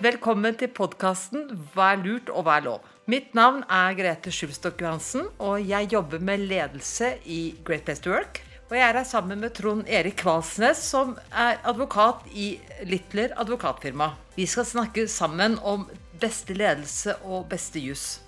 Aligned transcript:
Velkommen 0.00 0.54
til 0.56 0.70
podkasten 0.72 1.42
'Hva 1.74 1.90
er 1.92 1.98
lurt 2.00 2.30
og 2.32 2.46
hva 2.46 2.54
er 2.56 2.62
lov'. 2.64 2.84
Mitt 3.04 3.34
navn 3.36 3.58
er 3.68 3.92
Grete 3.98 4.30
Skjulstok 4.32 4.80
Johansen, 4.80 5.26
og 5.38 5.60
jeg 5.60 5.90
jobber 5.92 6.22
med 6.24 6.40
ledelse 6.48 7.18
i 7.26 7.54
Great 7.62 7.84
Place 7.84 8.00
to 8.00 8.08
Work. 8.14 8.40
Og 8.70 8.78
jeg 8.78 8.88
er 8.88 8.96
her 8.96 9.04
sammen 9.04 9.40
med 9.44 9.52
Trond 9.52 9.84
Erik 9.86 10.16
Kvalsnes, 10.22 10.80
som 10.80 11.18
er 11.28 11.60
advokat 11.68 12.24
i 12.32 12.58
Littler 12.88 13.34
advokatfirma. 13.36 14.14
Vi 14.36 14.46
skal 14.46 14.64
snakke 14.64 15.04
sammen 15.06 15.58
om 15.58 15.84
beste 16.18 16.56
ledelse 16.56 17.18
og 17.22 17.50
beste 17.50 17.84
juss. 17.84 18.22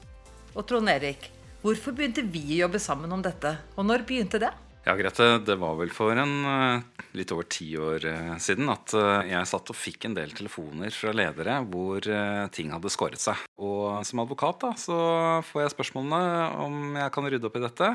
Og 0.55 0.67
Trond 0.67 0.93
Erik, 0.93 1.31
hvorfor 1.63 1.97
begynte 1.97 2.21
vi 2.21 2.59
å 2.59 2.67
jobbe 2.67 2.85
sammen 2.85 3.17
om 3.17 3.25
dette? 3.25 3.57
Og 3.79 3.89
når 3.89 4.05
begynte 4.05 4.45
det? 4.45 4.53
Ja, 4.83 4.97
Grete, 4.99 5.37
det 5.39 5.55
var 5.63 5.77
vel 5.79 5.93
for 5.95 6.19
en 6.19 6.33
uh, 6.43 7.03
litt 7.15 7.31
over 7.31 7.47
ti 7.47 7.69
år 7.79 8.03
uh, 8.03 8.33
siden 8.43 8.67
at 8.73 8.91
uh, 8.99 9.23
jeg 9.23 9.47
satt 9.47 9.71
og 9.71 9.79
fikk 9.79 10.09
en 10.09 10.17
del 10.17 10.33
telefoner 10.35 10.91
fra 10.91 11.13
ledere 11.15 11.61
hvor 11.71 12.03
ting 12.51 12.73
hadde 12.75 12.91
skåret 12.91 13.23
seg. 13.23 13.39
Og 13.63 14.03
som 14.09 14.25
advokat 14.25 14.59
da, 14.65 14.73
så 14.75 14.99
får 15.47 15.63
jeg 15.63 15.75
spørsmålene 15.77 16.23
om 16.65 16.99
jeg 16.99 17.15
kan 17.15 17.31
rydde 17.31 17.47
opp 17.47 17.61
i 17.61 17.63
dette. 17.63 17.93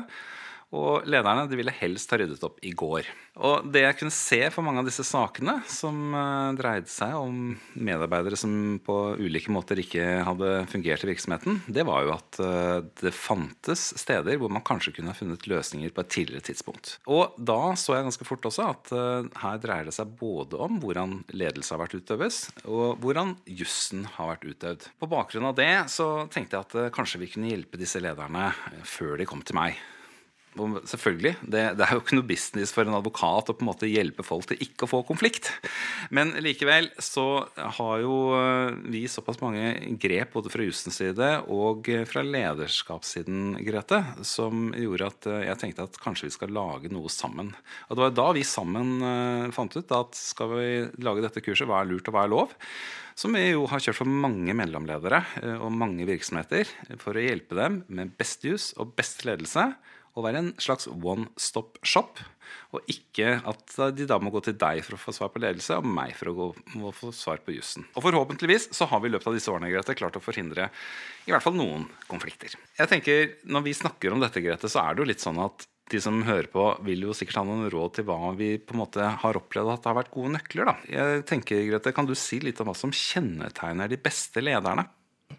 Og 0.76 1.06
lederne 1.08 1.46
de 1.48 1.56
ville 1.56 1.72
helst 1.72 2.10
ha 2.12 2.18
ryddet 2.20 2.42
opp 2.44 2.58
i 2.66 2.74
går. 2.76 3.06
Og 3.40 3.68
det 3.72 3.84
jeg 3.84 3.96
kunne 4.00 4.12
se 4.14 4.40
for 4.52 4.66
mange 4.66 4.82
av 4.82 4.88
disse 4.88 5.04
sakene, 5.06 5.54
som 5.70 6.12
uh, 6.12 6.50
dreide 6.58 6.90
seg 6.92 7.14
om 7.16 7.54
medarbeidere 7.78 8.36
som 8.36 8.52
på 8.84 8.96
ulike 9.16 9.52
måter 9.54 9.80
ikke 9.80 10.04
hadde 10.26 10.52
fungert 10.68 11.06
i 11.06 11.10
virksomheten, 11.12 11.62
det 11.72 11.86
var 11.88 12.04
jo 12.04 12.14
at 12.18 12.40
uh, 12.42 12.78
det 13.00 13.14
fantes 13.16 13.88
steder 14.02 14.40
hvor 14.40 14.52
man 14.52 14.66
kanskje 14.66 14.98
kunne 14.98 15.14
ha 15.14 15.16
funnet 15.16 15.48
løsninger 15.48 15.94
på 15.94 16.04
et 16.04 16.12
tidligere 16.18 16.48
tidspunkt. 16.50 16.96
Og 17.08 17.36
da 17.38 17.72
så 17.78 17.96
jeg 17.96 18.08
ganske 18.10 18.28
fort 18.28 18.48
også 18.50 18.68
at 18.68 18.92
uh, 18.92 19.28
her 19.40 19.60
dreier 19.62 19.88
det 19.88 19.96
seg 19.96 20.12
både 20.20 20.60
om 20.60 20.80
hvordan 20.82 21.22
ledelse 21.32 21.72
har 21.72 21.86
vært 21.86 21.96
utøves, 21.96 22.44
og 22.68 22.98
hvordan 23.00 23.38
jussen 23.48 24.04
har 24.18 24.34
vært 24.34 24.50
utøvd. 24.50 24.90
På 25.00 25.08
bakgrunn 25.08 25.48
av 25.48 25.56
det 25.56 25.72
så 25.94 26.26
tenkte 26.32 26.58
jeg 26.58 26.68
at 26.68 26.96
kanskje 26.96 27.22
vi 27.22 27.30
kunne 27.32 27.54
hjelpe 27.54 27.80
disse 27.80 28.02
lederne 28.04 28.50
før 28.84 29.16
de 29.16 29.28
kom 29.28 29.40
til 29.46 29.56
meg. 29.56 29.78
Selvfølgelig, 30.88 31.34
det, 31.42 31.62
det, 31.78 31.84
er 31.84 31.94
jo 31.94 32.02
ikke 32.02 32.16
noe 32.18 32.26
business 32.28 32.72
for 32.74 32.88
en 32.88 32.96
advokat 32.98 33.50
å 33.50 33.54
på 33.56 33.64
en 33.64 33.70
måte 33.70 33.88
hjelpe 33.90 34.24
folk 34.26 34.48
til 34.50 34.60
ikke 34.64 34.86
å 34.86 34.90
få 34.90 35.00
konflikt. 35.08 35.50
Men 36.14 36.34
likevel 36.42 36.90
så 37.02 37.26
har 37.78 38.02
jo 38.02 38.18
eh, 38.38 38.76
vi 38.90 39.04
såpass 39.10 39.40
mange 39.42 39.72
grep 40.00 40.34
både 40.36 40.52
fra 40.52 40.66
jusens 40.66 40.98
side 41.00 41.30
og 41.52 41.90
fra 42.10 42.24
lederskapssiden, 42.26 43.58
Grete, 43.66 44.02
som 44.26 44.70
gjorde 44.76 45.10
at 45.12 45.28
eh, 45.30 45.42
jeg 45.48 45.62
tenkte 45.62 45.88
at 45.88 46.00
kanskje 46.02 46.28
vi 46.28 46.36
skal 46.36 46.54
lage 46.54 46.92
noe 46.92 47.10
sammen. 47.12 47.52
Og 47.88 47.98
det 47.98 48.06
var 48.06 48.16
da 48.18 48.30
vi 48.36 48.46
sammen 48.46 48.96
eh, 49.02 49.50
fant 49.54 49.76
ut 49.78 49.98
at 49.98 50.18
skal 50.18 50.54
vi 50.56 50.70
lage 51.04 51.24
dette 51.24 51.44
kurset, 51.44 51.68
hva 51.68 51.82
er 51.82 51.92
lurt 51.92 52.08
og 52.10 52.16
hva 52.16 52.24
er 52.26 52.34
lov? 52.34 52.56
Som 53.18 53.34
vi 53.34 53.48
jo 53.48 53.64
har 53.66 53.82
kjørt 53.82 53.98
for 53.98 54.10
mange 54.10 54.54
mellomledere 54.54 55.18
og 55.58 55.72
mange 55.74 56.04
virksomheter 56.06 56.68
for 57.02 57.18
å 57.18 57.24
hjelpe 57.24 57.56
dem 57.58 57.80
med 57.90 58.12
best 58.14 58.46
jus 58.46 58.68
og 58.78 58.92
best 58.94 59.24
ledelse 59.26 59.64
å 60.18 60.24
være 60.24 60.42
en 60.42 60.50
slags 60.60 60.88
one 60.90 61.28
stop 61.40 61.78
shop. 61.86 62.20
Og 62.76 62.84
ikke 62.90 63.38
at 63.48 63.76
de 63.96 64.06
da 64.08 64.18
må 64.20 64.32
gå 64.32 64.42
til 64.44 64.56
deg 64.60 64.82
for 64.84 64.96
å 64.96 65.00
få 65.00 65.14
svar 65.16 65.30
på 65.32 65.40
ledelse, 65.42 65.78
og 65.78 65.88
meg 65.88 66.14
for 66.18 66.32
å, 66.32 66.36
gå, 66.36 66.48
å 66.84 66.92
få 66.96 67.12
svar 67.16 67.40
på 67.44 67.54
jussen. 67.56 67.86
Og 67.94 68.04
forhåpentligvis 68.04 68.70
så 68.76 68.88
har 68.90 69.02
vi 69.02 69.10
i 69.10 69.14
løpet 69.14 69.30
av 69.30 69.36
disse 69.36 69.52
årene 69.52 69.70
Grete, 69.72 69.96
klart 69.96 70.16
å 70.20 70.24
forhindre 70.24 70.68
i 71.28 71.32
hvert 71.32 71.44
fall 71.44 71.56
noen 71.56 71.88
konflikter. 72.10 72.56
Jeg 72.78 72.92
tenker, 72.92 73.34
Når 73.48 73.66
vi 73.68 73.76
snakker 73.76 74.14
om 74.14 74.22
dette, 74.22 74.44
Grete, 74.44 74.68
så 74.68 74.84
er 74.84 74.94
det 74.94 75.04
jo 75.04 75.10
litt 75.12 75.24
sånn 75.24 75.40
at 75.44 75.68
de 75.88 76.00
som 76.04 76.20
hører 76.26 76.50
på, 76.52 76.64
vil 76.84 77.06
jo 77.06 77.14
sikkert 77.16 77.40
ha 77.40 77.46
noen 77.48 77.70
råd 77.72 77.96
til 77.96 78.06
hva 78.08 78.34
vi 78.36 78.50
på 78.60 78.76
en 78.76 78.82
måte 78.82 79.08
har 79.22 79.38
opplevd 79.40 79.72
at 79.72 79.84
det 79.84 79.90
har 79.90 79.98
vært 80.02 80.12
gode 80.12 80.34
nøkler. 80.36 80.68
da. 80.68 80.76
Jeg 80.92 81.24
tenker, 81.30 81.64
Grete, 81.70 81.94
Kan 81.96 82.08
du 82.08 82.14
si 82.18 82.40
litt 82.44 82.60
om 82.60 82.68
hva 82.68 82.76
som 82.76 82.92
kjennetegner 82.92 83.88
de 83.88 84.00
beste 84.00 84.44
lederne? 84.44 84.84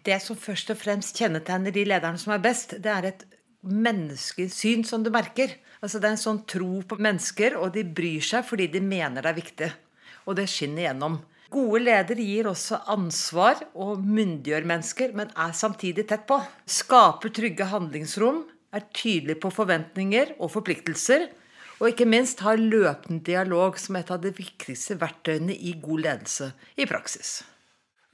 Det 0.06 0.16
som 0.22 0.38
først 0.38 0.70
og 0.72 0.78
fremst 0.80 1.18
kjennetegner 1.18 1.74
de 1.74 1.84
lederne 1.86 2.18
som 2.18 2.32
er 2.34 2.42
best, 2.42 2.76
det 2.82 2.90
er 2.90 3.08
et 3.10 3.24
menneskesyn 3.66 4.84
som 4.88 5.04
du 5.04 5.10
merker. 5.12 5.56
Altså 5.80 5.98
Det 6.00 6.08
er 6.08 6.16
en 6.16 6.24
sånn 6.24 6.44
tro 6.48 6.80
på 6.86 6.98
mennesker, 7.00 7.56
og 7.60 7.74
de 7.74 7.84
bryr 7.84 8.24
seg 8.24 8.46
fordi 8.46 8.68
de 8.72 8.80
mener 8.84 9.22
det 9.22 9.32
er 9.32 9.40
viktig. 9.40 9.70
Og 10.28 10.36
det 10.38 10.48
skinner 10.52 10.84
igjennom. 10.84 11.20
Gode 11.50 11.80
ledere 11.82 12.22
gir 12.22 12.46
også 12.46 12.78
ansvar 12.92 13.64
og 13.74 14.04
myndiggjør 14.06 14.68
mennesker, 14.70 15.14
men 15.18 15.32
er 15.34 15.56
samtidig 15.56 16.06
tett 16.06 16.22
på. 16.28 16.38
Skaper 16.62 17.32
trygge 17.34 17.66
handlingsrom, 17.72 18.44
er 18.70 18.86
tydelig 18.94 19.40
på 19.42 19.50
forventninger 19.50 20.36
og 20.38 20.52
forpliktelser. 20.54 21.26
Og 21.80 21.90
ikke 21.90 22.06
minst 22.06 22.44
har 22.44 22.60
løpende 22.60 23.24
dialog 23.26 23.80
som 23.80 23.96
et 23.98 24.12
av 24.12 24.20
de 24.22 24.30
viktigste 24.36 25.00
verktøyene 25.00 25.56
i 25.56 25.74
god 25.80 26.04
ledelse 26.04 26.52
i 26.76 26.86
praksis. 26.86 27.40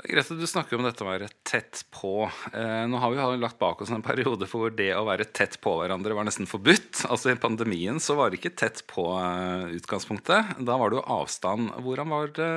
Grete, 0.05 0.35
du 0.37 0.45
snakker 0.45 0.77
om 0.77 0.85
dette 0.85 1.01
å 1.01 1.09
være 1.09 1.31
tett 1.47 1.81
på. 1.95 2.27
Eh, 2.53 2.83
nå 2.85 2.99
har 3.01 3.15
vi 3.15 3.39
lagt 3.41 3.57
bak 3.59 3.81
oss 3.81 3.91
en 3.95 4.05
periode 4.05 4.45
hvor 4.51 4.69
det 4.77 4.91
å 4.93 5.07
være 5.09 5.25
tett 5.33 5.57
på 5.65 5.73
hverandre 5.79 6.13
var 6.15 6.29
nesten 6.29 6.49
forbudt. 6.49 7.07
Altså 7.09 7.33
I 7.33 7.39
pandemien 7.41 7.97
så 8.03 8.19
var 8.19 8.31
det 8.31 8.39
ikke 8.43 8.53
tett 8.61 8.83
på 8.91 9.07
eh, 9.17 9.73
utgangspunktet. 9.79 10.61
Da 10.69 10.77
var 10.77 10.93
det 10.93 11.01
jo 11.01 11.07
avstand. 11.17 11.73
Hvordan 11.81 12.13
var 12.13 12.29
det 12.37 12.51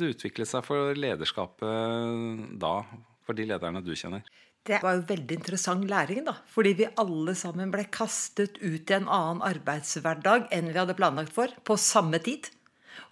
det 0.00 0.10
utviklet 0.16 0.50
seg 0.50 0.66
for 0.66 0.98
lederskapet 0.98 2.58
da, 2.58 2.74
for 3.22 3.38
de 3.38 3.46
lederne 3.54 3.84
du 3.84 3.94
kjenner? 3.94 4.26
Det 4.66 4.82
var 4.82 4.98
jo 4.98 5.06
veldig 5.06 5.38
interessant 5.38 5.86
læring, 5.86 6.24
da. 6.26 6.40
Fordi 6.50 6.74
vi 6.82 6.90
alle 6.98 7.36
sammen 7.38 7.70
ble 7.70 7.86
kastet 7.94 8.58
ut 8.64 8.90
i 8.90 8.98
en 8.98 9.06
annen 9.06 9.46
arbeidshverdag 9.46 10.50
enn 10.56 10.72
vi 10.72 10.80
hadde 10.80 10.98
planlagt 10.98 11.34
for, 11.36 11.54
på 11.62 11.78
samme 11.78 12.18
tid. 12.24 12.50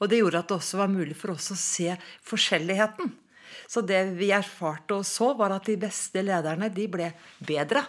Og 0.00 0.10
det 0.10 0.18
gjorde 0.18 0.42
at 0.42 0.50
det 0.50 0.58
også 0.58 0.82
var 0.82 0.90
mulig 0.90 1.14
for 1.18 1.36
oss 1.36 1.52
å 1.54 1.58
se 1.58 1.92
forskjelligheten. 2.26 3.20
Så 3.72 3.80
det 3.88 4.02
vi 4.18 4.28
erfarte 4.36 5.00
og 5.00 5.08
så, 5.08 5.32
var 5.38 5.54
at 5.56 5.68
de 5.70 5.78
beste 5.80 6.20
lederne 6.24 6.68
de 6.72 6.86
ble 6.92 7.08
bedre. 7.40 7.86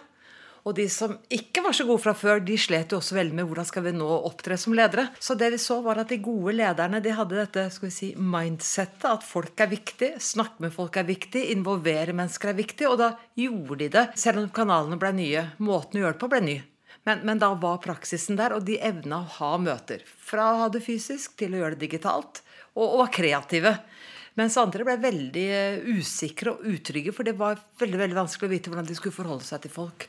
Og 0.64 0.72
de 0.78 0.86
som 0.88 1.12
ikke 1.32 1.60
var 1.60 1.76
så 1.76 1.84
gode 1.84 2.00
fra 2.00 2.14
før, 2.16 2.38
de 2.40 2.54
slet 2.56 2.92
jo 2.94 2.96
også 2.96 3.18
veldig 3.18 3.36
med 3.36 3.48
hvordan 3.50 3.66
skal 3.68 3.84
vi 3.84 3.92
nå 3.92 4.06
opptre 4.30 4.56
som 4.60 4.72
ledere. 4.76 5.10
Så 5.20 5.36
det 5.36 5.50
vi 5.52 5.58
så, 5.60 5.76
var 5.84 6.00
at 6.00 6.08
de 6.08 6.16
gode 6.24 6.54
lederne 6.56 7.02
de 7.04 7.12
hadde 7.12 7.36
dette 7.36 7.66
skal 7.74 7.90
vi 7.90 7.92
si, 7.92 8.08
mindsettet 8.16 9.04
at 9.10 9.26
folk 9.26 9.60
er 9.60 9.68
viktig, 9.74 10.14
snakke 10.24 10.64
med 10.64 10.72
folk 10.72 10.96
er 10.96 11.08
viktig, 11.08 11.50
involvere 11.52 12.16
mennesker 12.16 12.54
er 12.54 12.60
viktig. 12.62 12.88
Og 12.88 12.96
da 13.02 13.10
gjorde 13.36 13.82
de 13.82 13.90
det, 13.98 14.06
selv 14.20 14.40
om 14.40 14.48
kanalene 14.56 14.96
ble 15.00 15.12
nye. 15.18 15.44
Måten 15.60 16.00
å 16.00 16.06
gjøre 16.06 16.16
det 16.16 16.24
på 16.24 16.32
ble 16.32 16.40
ny. 16.48 16.56
Men, 17.04 17.20
men, 17.28 17.40
da 17.42 17.50
var 17.60 17.82
praksisen 17.84 18.40
der, 18.40 18.56
og 18.56 18.64
de 18.64 18.78
evna 18.80 19.20
å 19.20 19.32
ha 19.36 19.52
møter. 19.60 20.00
Fra 20.08 20.48
å 20.48 20.60
ha 20.62 20.72
det 20.72 20.80
fysisk 20.86 21.36
til 21.36 21.52
å 21.52 21.60
gjøre 21.60 21.76
det 21.76 21.84
digitalt. 21.90 22.40
Og, 22.72 22.86
og 22.86 23.02
var 23.02 23.12
kreative. 23.12 23.76
Mens 24.38 24.56
andre 24.58 24.86
ble 24.86 24.96
veldig 25.02 25.48
eh, 25.54 25.90
usikre 25.94 26.56
og 26.56 26.64
utrygge, 26.66 27.14
for 27.14 27.26
det 27.26 27.36
var 27.38 27.60
veldig, 27.80 28.00
veldig 28.00 28.18
vanskelig 28.18 28.48
å 28.48 28.54
vite 28.54 28.72
hvordan 28.72 28.88
de 28.88 28.96
skulle 28.98 29.14
forholde 29.14 29.46
seg 29.46 29.62
til 29.62 29.74
folk. 29.74 30.08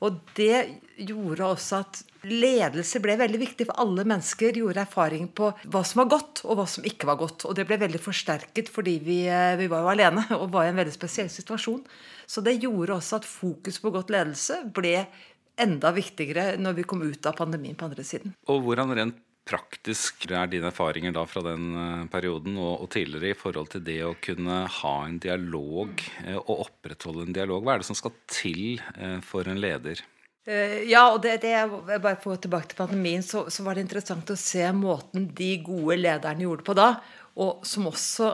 Og 0.00 0.16
det 0.36 0.80
gjorde 0.96 1.44
også 1.44 1.80
at 1.82 1.98
ledelse 2.24 3.02
ble 3.04 3.18
veldig 3.20 3.40
viktig, 3.40 3.66
for 3.68 3.82
alle 3.82 4.06
mennesker 4.08 4.56
gjorde 4.56 4.82
erfaring 4.82 5.28
på 5.36 5.50
hva 5.72 5.82
som 5.86 6.02
var 6.02 6.10
godt, 6.16 6.42
og 6.46 6.56
hva 6.56 6.66
som 6.72 6.86
ikke 6.88 7.08
var 7.08 7.20
godt. 7.20 7.44
Og 7.48 7.56
det 7.56 7.66
ble 7.68 7.78
veldig 7.82 8.00
forsterket 8.02 8.72
fordi 8.72 8.96
vi, 9.04 9.20
eh, 9.28 9.56
vi 9.60 9.68
var 9.70 9.84
jo 9.84 9.92
alene 9.92 10.24
og 10.40 10.48
var 10.54 10.66
i 10.66 10.72
en 10.72 10.80
veldig 10.80 10.96
spesiell 10.96 11.30
situasjon. 11.32 11.84
Så 12.26 12.42
det 12.46 12.58
gjorde 12.58 12.96
også 12.96 13.20
at 13.20 13.28
fokus 13.28 13.80
på 13.82 13.92
godt 13.94 14.12
ledelse 14.14 14.62
ble 14.72 15.04
enda 15.60 15.92
viktigere 15.92 16.54
når 16.58 16.78
vi 16.78 16.86
kom 16.88 17.02
ut 17.04 17.26
av 17.28 17.36
pandemien 17.36 17.76
på 17.76 17.90
andre 17.90 18.06
siden. 18.06 18.32
Og 18.48 18.64
hvordan 18.64 18.96
rent 18.96 19.20
praktisk 19.50 20.26
er 20.30 20.50
dine 20.50 20.70
erfaringer 20.70 21.14
da 21.16 21.24
fra 21.28 21.42
den 21.44 21.66
eh, 21.74 22.06
perioden 22.12 22.56
og, 22.58 22.84
og, 22.84 22.88
tidligere 22.94 23.32
i 23.32 23.38
forhold 23.38 23.72
til 23.72 23.84
det 23.86 23.98
å 24.06 24.14
kunne 24.22 24.62
ha 24.80 24.94
en 25.06 25.18
dialog 25.22 26.02
eh, 26.24 26.38
og 26.38 26.66
opprettholde 26.68 27.26
en 27.26 27.36
dialog? 27.36 27.64
Hva 27.64 27.76
er 27.76 27.82
det 27.82 27.90
som 27.90 27.98
skal 27.98 28.14
til 28.30 28.80
eh, 28.96 29.18
for 29.26 29.50
en 29.50 29.60
leder? 29.62 30.02
Ja, 30.88 31.02
og 31.12 31.20
det, 31.22 31.34
det 31.44 31.52
bare 32.00 32.16
for 32.18 32.32
å 32.32 32.34
gå 32.34 32.46
tilbake 32.46 32.70
til 32.70 32.78
pandemien, 32.78 33.22
så, 33.22 33.44
så, 33.52 33.62
var 33.62 33.76
det 33.76 33.84
interessant 33.84 34.32
å 34.32 34.38
se 34.40 34.64
måten 34.74 35.28
de 35.36 35.50
gode 35.62 35.98
lederne 36.00 36.46
gjorde 36.46 36.64
på 36.66 36.74
da, 36.74 36.94
og 37.38 37.60
som 37.68 37.86
også 37.90 38.30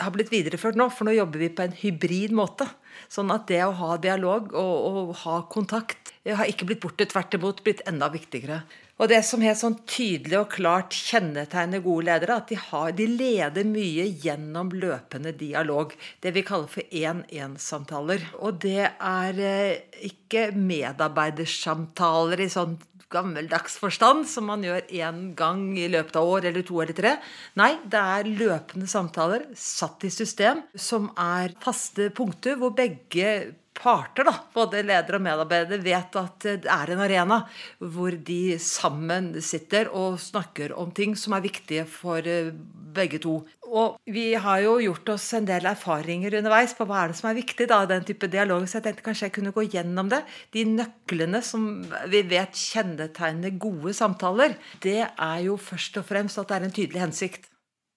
har 0.00 0.14
blitt 0.14 0.30
videreført 0.32 0.78
nå. 0.78 0.86
For 0.94 1.08
nå 1.08 1.14
jobber 1.18 1.42
vi 1.42 1.50
på 1.52 1.66
en 1.66 1.74
hybrid 1.76 2.32
måte. 2.36 2.68
Sånn 3.12 3.32
at 3.34 3.48
det 3.50 3.60
å 3.66 3.74
ha 3.76 3.96
dialog 4.00 4.54
og, 4.56 4.76
og 4.86 5.12
ha 5.24 5.40
kontakt 5.52 6.14
har 6.24 6.48
ikke 6.48 6.70
blitt 6.70 6.82
borte. 6.84 7.08
Tvert 7.10 7.36
imot 7.36 7.62
blitt 7.66 7.82
enda 7.90 8.10
viktigere. 8.12 8.62
Og 9.00 9.08
det 9.08 9.22
som 9.24 9.40
helt 9.40 9.56
sånn 9.56 9.78
tydelig 9.88 10.36
og 10.36 10.50
klart 10.52 10.92
kjennetegner 10.92 11.80
gode 11.80 12.04
ledere, 12.10 12.36
at 12.36 12.50
de, 12.52 12.58
har, 12.60 12.90
de 12.92 13.06
leder 13.08 13.64
mye 13.64 14.04
gjennom 14.20 14.74
løpende 14.76 15.32
dialog. 15.40 15.94
Det 16.20 16.34
vi 16.36 16.44
kaller 16.44 16.68
for 16.68 16.84
én-én-samtaler. 16.84 18.26
Og 18.44 18.60
det 18.60 18.90
er 18.92 19.40
eh, 19.40 20.04
ikke 20.10 20.50
medarbeidersamtaler 20.52 22.44
i 22.44 22.50
sånn 22.52 22.76
gammeldags 23.10 23.78
forstand, 23.80 24.28
som 24.30 24.46
man 24.52 24.62
gjør 24.64 24.84
én 24.92 25.22
gang 25.38 25.64
i 25.78 25.88
løpet 25.90 26.20
av 26.20 26.28
år 26.36 26.50
eller 26.50 26.66
to 26.66 26.78
eller 26.82 26.96
tre. 26.96 27.16
Nei, 27.58 27.72
det 27.90 28.04
er 28.18 28.28
løpende 28.28 28.90
samtaler 28.90 29.48
satt 29.58 30.06
i 30.06 30.12
system, 30.14 30.62
som 30.78 31.10
er 31.18 31.56
faste 31.64 32.10
punkter 32.14 32.60
hvor 32.60 32.76
begge 32.76 33.32
parter, 33.80 34.26
da, 34.28 34.34
både 34.54 34.82
ledere 34.84 35.18
og 35.18 35.24
medarbeidere, 35.24 35.80
vet 35.84 36.18
at 36.20 36.48
det 36.64 36.70
er 36.70 36.92
en 36.92 37.02
arena 37.04 37.40
hvor 37.78 38.14
de 38.28 38.58
sammen 38.60 39.32
sitter 39.44 39.90
og 39.96 40.20
snakker 40.20 40.74
om 40.76 40.92
ting 40.94 41.16
som 41.18 41.36
er 41.36 41.44
viktige 41.46 41.86
for 41.88 42.26
eh, 42.26 42.52
begge 42.94 43.20
to. 43.22 43.40
Og 43.70 44.00
vi 44.10 44.32
har 44.34 44.64
jo 44.64 44.78
gjort 44.82 45.12
oss 45.14 45.28
en 45.38 45.46
del 45.46 45.68
erfaringer 45.70 46.34
underveis 46.40 46.74
på 46.74 46.86
hva 46.88 47.04
er 47.04 47.12
det 47.12 47.20
som 47.20 47.30
er 47.30 47.38
viktig 47.38 47.68
da, 47.70 47.84
den 47.86 48.06
type 48.06 48.26
dialog. 48.30 48.66
Så 48.66 48.80
jeg 48.80 48.88
tenkte 48.88 49.06
kanskje 49.06 49.28
jeg 49.28 49.36
kunne 49.36 49.54
gå 49.54 49.66
gjennom 49.70 50.10
det. 50.10 50.24
De 50.56 50.66
nøklene 50.66 51.42
som 51.46 51.68
vi 52.10 52.24
vet 52.32 52.58
kjennetegner 52.58 53.54
gode 53.62 53.94
samtaler, 53.96 54.58
det 54.82 55.04
er 55.06 55.38
jo 55.46 55.56
først 55.60 56.02
og 56.02 56.08
fremst 56.10 56.42
at 56.42 56.50
det 56.50 56.58
er 56.58 56.66
en 56.66 56.76
tydelig 56.80 57.04
hensikt. 57.06 57.50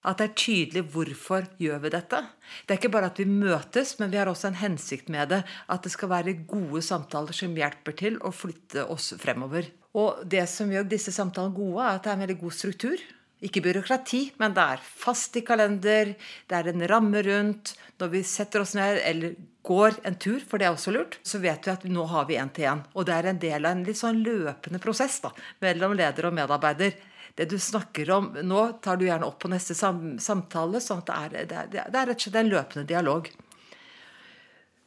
At 0.04 0.20
det 0.20 0.26
er 0.26 0.36
tydelig 0.36 0.84
hvorfor 0.92 1.46
gjør 1.60 1.80
vi 1.84 1.92
dette. 1.94 2.20
Det 2.64 2.74
er 2.74 2.80
ikke 2.80 2.92
bare 2.92 3.08
at 3.12 3.20
vi 3.20 3.28
møtes, 3.28 3.94
men 4.00 4.12
vi 4.12 4.20
har 4.20 4.28
også 4.30 4.50
en 4.50 4.60
hensikt 4.60 5.08
med 5.12 5.32
det. 5.32 5.40
At 5.72 5.86
det 5.86 5.94
skal 5.94 6.12
være 6.12 6.36
gode 6.44 6.84
samtaler 6.84 7.36
som 7.36 7.56
hjelper 7.56 7.96
til 7.96 8.20
å 8.20 8.34
flytte 8.34 8.84
oss 8.92 9.14
fremover. 9.20 9.70
Og 9.96 10.24
det 10.28 10.44
som 10.50 10.72
gjør 10.72 10.88
disse 10.90 11.14
samtalene 11.14 11.56
gode, 11.56 11.84
er 11.84 11.96
at 11.96 12.04
det 12.04 12.12
er 12.12 12.18
en 12.18 12.26
veldig 12.26 12.40
god 12.42 12.56
struktur. 12.56 13.04
Ikke 13.44 13.60
byråkrati, 13.64 14.20
men 14.40 14.54
det 14.56 14.62
er 14.74 14.84
fast 14.84 15.34
i 15.36 15.42
kalender, 15.44 16.14
det 16.48 16.56
er 16.56 16.70
en 16.70 16.86
ramme 16.88 17.20
rundt. 17.26 17.74
Når 18.00 18.12
vi 18.12 18.22
setter 18.26 18.64
oss 18.64 18.74
ned 18.76 19.00
eller 19.04 19.34
går 19.64 19.98
en 20.08 20.16
tur, 20.20 20.40
for 20.44 20.60
det 20.60 20.68
er 20.68 20.76
også 20.76 20.92
lurt, 20.94 21.18
så 21.24 21.40
vet 21.42 21.66
vi 21.66 21.72
at 21.72 21.84
nå 21.88 22.04
har 22.10 22.28
vi 22.28 22.38
én 22.40 22.52
til 22.54 22.68
én. 22.70 22.84
Og 22.94 23.06
det 23.08 23.16
er 23.16 23.30
en 23.30 23.40
del 23.40 23.64
av 23.64 23.74
en 23.74 23.84
litt 23.86 24.00
sånn 24.00 24.22
løpende 24.24 24.80
prosess 24.82 25.20
da, 25.24 25.32
mellom 25.64 25.96
leder 25.98 26.28
og 26.28 26.36
medarbeider. 26.36 26.96
Det 27.34 27.48
du 27.50 27.56
snakker 27.58 28.10
om 28.14 28.28
nå, 28.46 28.60
tar 28.82 28.98
du 28.98 29.08
gjerne 29.08 29.26
opp 29.26 29.40
på 29.42 29.50
neste 29.50 29.74
sam 29.74 30.18
samtale. 30.22 30.80
sånn 30.80 31.02
at 31.02 31.32
det 31.32 31.40
er, 31.42 31.66
det, 31.72 31.80
er, 31.82 32.06
rett 32.06 32.14
og 32.14 32.26
slett 32.28 32.38
en 32.42 32.52
løpende 32.52 32.86
dialog. 32.86 33.30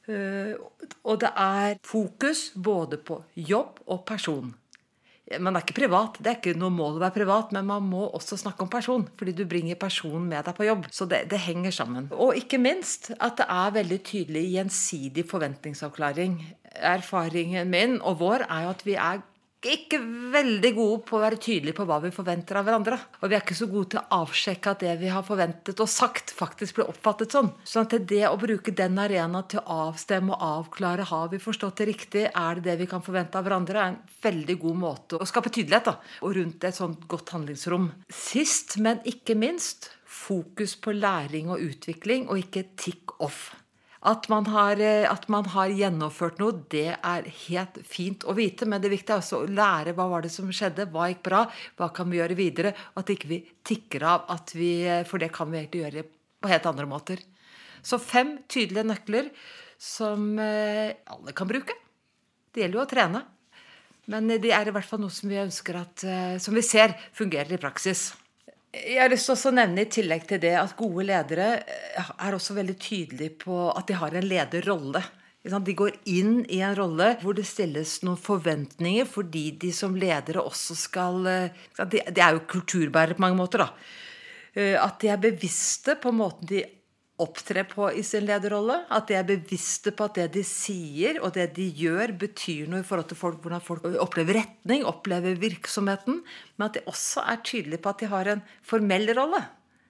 Uh, 0.07 0.55
og 1.03 1.19
det 1.19 1.33
er 1.35 1.75
fokus 1.83 2.53
både 2.55 3.01
på 3.03 3.19
jobb 3.35 3.83
og 3.91 4.05
person. 4.07 4.53
Man 5.43 5.57
er 5.57 5.65
ikke 5.65 5.81
privat. 5.81 6.15
Det 6.23 6.29
er 6.31 6.37
ikke 6.39 6.55
noe 6.55 6.71
mål 6.71 6.97
å 6.97 7.01
være 7.01 7.17
privat, 7.17 7.49
men 7.51 7.67
man 7.67 7.83
må 7.83 8.05
også 8.15 8.37
snakke 8.39 8.63
om 8.63 8.71
person. 8.71 9.03
Fordi 9.19 9.33
du 9.35 9.43
bringer 9.49 9.75
personen 9.79 10.29
med 10.29 10.47
deg 10.47 10.55
på 10.55 10.69
jobb. 10.69 10.85
Så 10.87 11.03
det, 11.11 11.25
det 11.33 11.41
henger 11.43 11.75
sammen. 11.75 12.07
Og 12.15 12.37
ikke 12.39 12.61
minst 12.63 13.09
at 13.17 13.35
det 13.41 13.47
er 13.51 13.73
veldig 13.75 13.97
tydelig 14.07 14.45
gjensidig 14.53 15.27
forventningsavklaring. 15.27 16.39
Erfaringen 16.79 17.67
min 17.73 17.97
og 17.99 18.21
vår 18.21 18.47
er 18.47 18.69
jo 18.69 18.71
at 18.71 18.85
vi 18.87 18.95
er 18.95 19.19
ikke 19.65 19.97
veldig 20.33 20.69
gode 20.75 20.99
på 21.07 21.17
å 21.17 21.21
være 21.23 21.39
tydelige 21.41 21.77
på 21.79 21.85
hva 21.89 21.97
vi 22.03 22.11
forventer 22.13 22.59
av 22.59 22.67
hverandre. 22.67 22.99
Og 23.21 23.31
vi 23.31 23.37
er 23.37 23.41
ikke 23.41 23.57
så 23.57 23.67
gode 23.71 23.89
til 23.93 24.01
å 24.01 24.21
avsjekke 24.21 24.73
at 24.73 24.83
det 24.85 24.93
vi 25.01 25.09
har 25.09 25.25
forventet 25.25 25.81
og 25.81 25.89
sagt, 25.89 26.33
faktisk 26.37 26.77
blir 26.77 26.91
oppfattet 26.91 27.33
sånn. 27.33 27.49
Sånn 27.65 27.87
at 27.87 27.97
det 28.11 28.23
å 28.29 28.37
bruke 28.39 28.75
den 28.77 29.01
arenaen 29.01 29.49
til 29.49 29.63
å 29.63 29.79
avstemme 29.89 30.35
og 30.35 30.45
avklare 30.61 31.07
har 31.09 31.33
vi 31.33 31.41
forstått 31.41 31.81
det 31.81 31.89
riktig, 31.89 32.25
er 32.29 32.61
det 32.61 32.67
det 32.69 32.77
vi 32.83 32.89
kan 32.91 33.03
forvente 33.03 33.39
av 33.39 33.47
hverandre, 33.47 33.81
er 33.81 33.95
en 33.95 34.17
veldig 34.23 34.57
god 34.61 34.81
måte 34.85 35.17
å 35.17 35.27
skape 35.27 35.51
tydelighet 35.53 35.89
da, 35.89 35.97
og 36.21 36.37
rundt 36.37 36.67
et 36.67 36.77
sånt 36.77 37.07
godt 37.09 37.33
handlingsrom. 37.33 37.91
Sist, 38.13 38.77
men 38.83 39.01
ikke 39.09 39.37
minst, 39.39 39.91
fokus 40.05 40.77
på 40.79 40.93
læring 40.95 41.49
og 41.53 41.63
utvikling, 41.63 42.29
og 42.29 42.45
ikke 42.45 42.69
tick 42.77 43.17
off. 43.23 43.49
At 44.07 44.29
man, 44.31 44.45
har, 44.53 44.79
eh, 44.79 45.05
at 45.09 45.25
man, 45.31 45.47
har, 45.51 45.71
gjennomført 45.73 46.37
noe, 46.39 46.55
det 46.71 46.93
er 46.95 47.29
helt 47.47 47.79
fint 47.83 48.23
å 48.23 48.35
vite. 48.37 48.67
Men 48.69 48.83
det 48.83 48.91
viktige 48.93 49.17
er 49.17 49.23
også 49.23 49.41
å 49.41 49.49
lære 49.51 49.95
hva 49.97 50.05
var 50.11 50.23
det 50.23 50.31
som 50.31 50.47
skjedde, 50.53 50.87
hva 50.93 51.09
gikk 51.11 51.25
bra, 51.27 51.43
hva 51.79 51.89
kan 51.95 52.07
vi 52.11 52.21
gjøre 52.21 52.37
videre. 52.39 52.73
Og 52.93 53.01
at 53.03 53.11
ikke 53.15 53.31
vi 53.31 53.41
tikker 53.67 54.05
av, 54.07 54.29
vi, 54.53 54.71
eh, 54.87 55.03
for 55.07 55.19
det 55.19 55.33
kan 55.35 55.51
vi 55.51 55.59
egentlig 55.59 55.83
gjøre 55.83 56.05
på 56.39 56.51
helt 56.53 56.69
andre 56.71 56.87
måter. 56.87 57.23
Så 57.83 57.99
fem 57.99 58.37
tydelige 58.47 58.87
nøkler 58.87 59.31
som 59.81 60.29
eh, 60.39 60.95
alle 61.11 61.35
kan 61.35 61.49
bruke. 61.49 61.75
Det 62.53 62.63
gjelder 62.63 62.79
jo 62.79 62.85
å 62.85 62.91
trene. 62.93 63.25
Men 64.07 64.31
det 64.39 64.53
er 64.55 64.69
i 64.69 64.71
hvert 64.71 64.87
fall 64.87 65.03
noe 65.03 65.11
som 65.11 65.27
vi 65.27 65.35
at, 65.35 66.05
som 66.39 66.55
vi 66.55 66.63
ser 66.63 66.93
fungerer 67.11 67.57
i 67.57 67.59
praksis. 67.59 68.13
Jeg 68.77 69.01
har 69.01 69.11
lyst 69.11 69.29
til 69.31 69.51
å 69.51 69.55
nevne 69.57 69.83
i 69.83 69.91
tillegg 69.91 70.25
til 70.29 70.41
det 70.43 70.55
at 70.59 70.75
gode 70.79 71.07
ledere 71.09 71.51
eh, 71.63 72.11
er 72.27 72.35
også 72.37 72.57
veldig 72.57 72.77
tydelige 72.81 73.37
på 73.45 73.67
at 73.73 73.87
de 73.89 73.97
har 73.97 74.17
en 74.17 74.27
lederrolle. 74.27 75.03
De 75.47 75.73
går 75.79 75.93
inn 76.11 76.41
i 76.51 76.59
en 76.65 76.75
rolle 76.75 77.13
hvor 77.21 77.37
det 77.37 77.45
stilles 77.47 78.01
noen 78.03 78.19
forventninger 78.19 79.07
fordi 79.07 79.45
de 79.61 79.69
som 79.71 79.93
ledere 79.95 80.41
også 80.43 80.75
skal 80.75 81.21
Det 81.23 82.01
De 82.11 82.19
er 82.19 82.35
jo 82.35 82.43
kulturbærere 82.51 83.15
på 83.15 83.23
mange 83.23 83.39
måter. 83.39 83.63
da. 83.63 83.69
Eh, 84.57 84.75
at 84.79 84.99
de 85.01 85.11
er 85.13 85.21
bevisste 85.21 85.97
på 86.01 86.11
måten 86.15 86.49
de 86.49 86.63
opptre 87.21 87.63
på 87.67 87.89
i 87.97 88.03
sin 88.05 88.25
lederrolle. 88.27 88.79
At 88.93 89.09
de 89.09 89.17
er 89.17 89.27
bevisste 89.27 89.93
på 89.95 90.07
at 90.07 90.19
det 90.19 90.27
de 90.35 90.43
sier 90.45 91.19
og 91.21 91.33
det 91.37 91.49
de 91.57 91.65
gjør, 91.81 92.13
betyr 92.21 92.69
noe 92.69 92.83
i 92.83 92.87
forhold 92.87 93.09
til 93.11 93.19
folk, 93.19 93.41
hvordan 93.43 93.63
folk 93.63 93.87
opplever 94.03 94.41
retning, 94.41 94.85
opplever 94.87 95.37
virksomheten. 95.41 96.21
Men 96.57 96.67
at 96.69 96.77
de 96.77 96.85
også 96.89 97.25
er 97.25 97.43
tydelige 97.43 97.81
på 97.83 97.93
at 97.93 98.03
de 98.03 98.11
har 98.13 98.31
en 98.33 98.43
formell 98.65 99.09
rolle. 99.17 99.43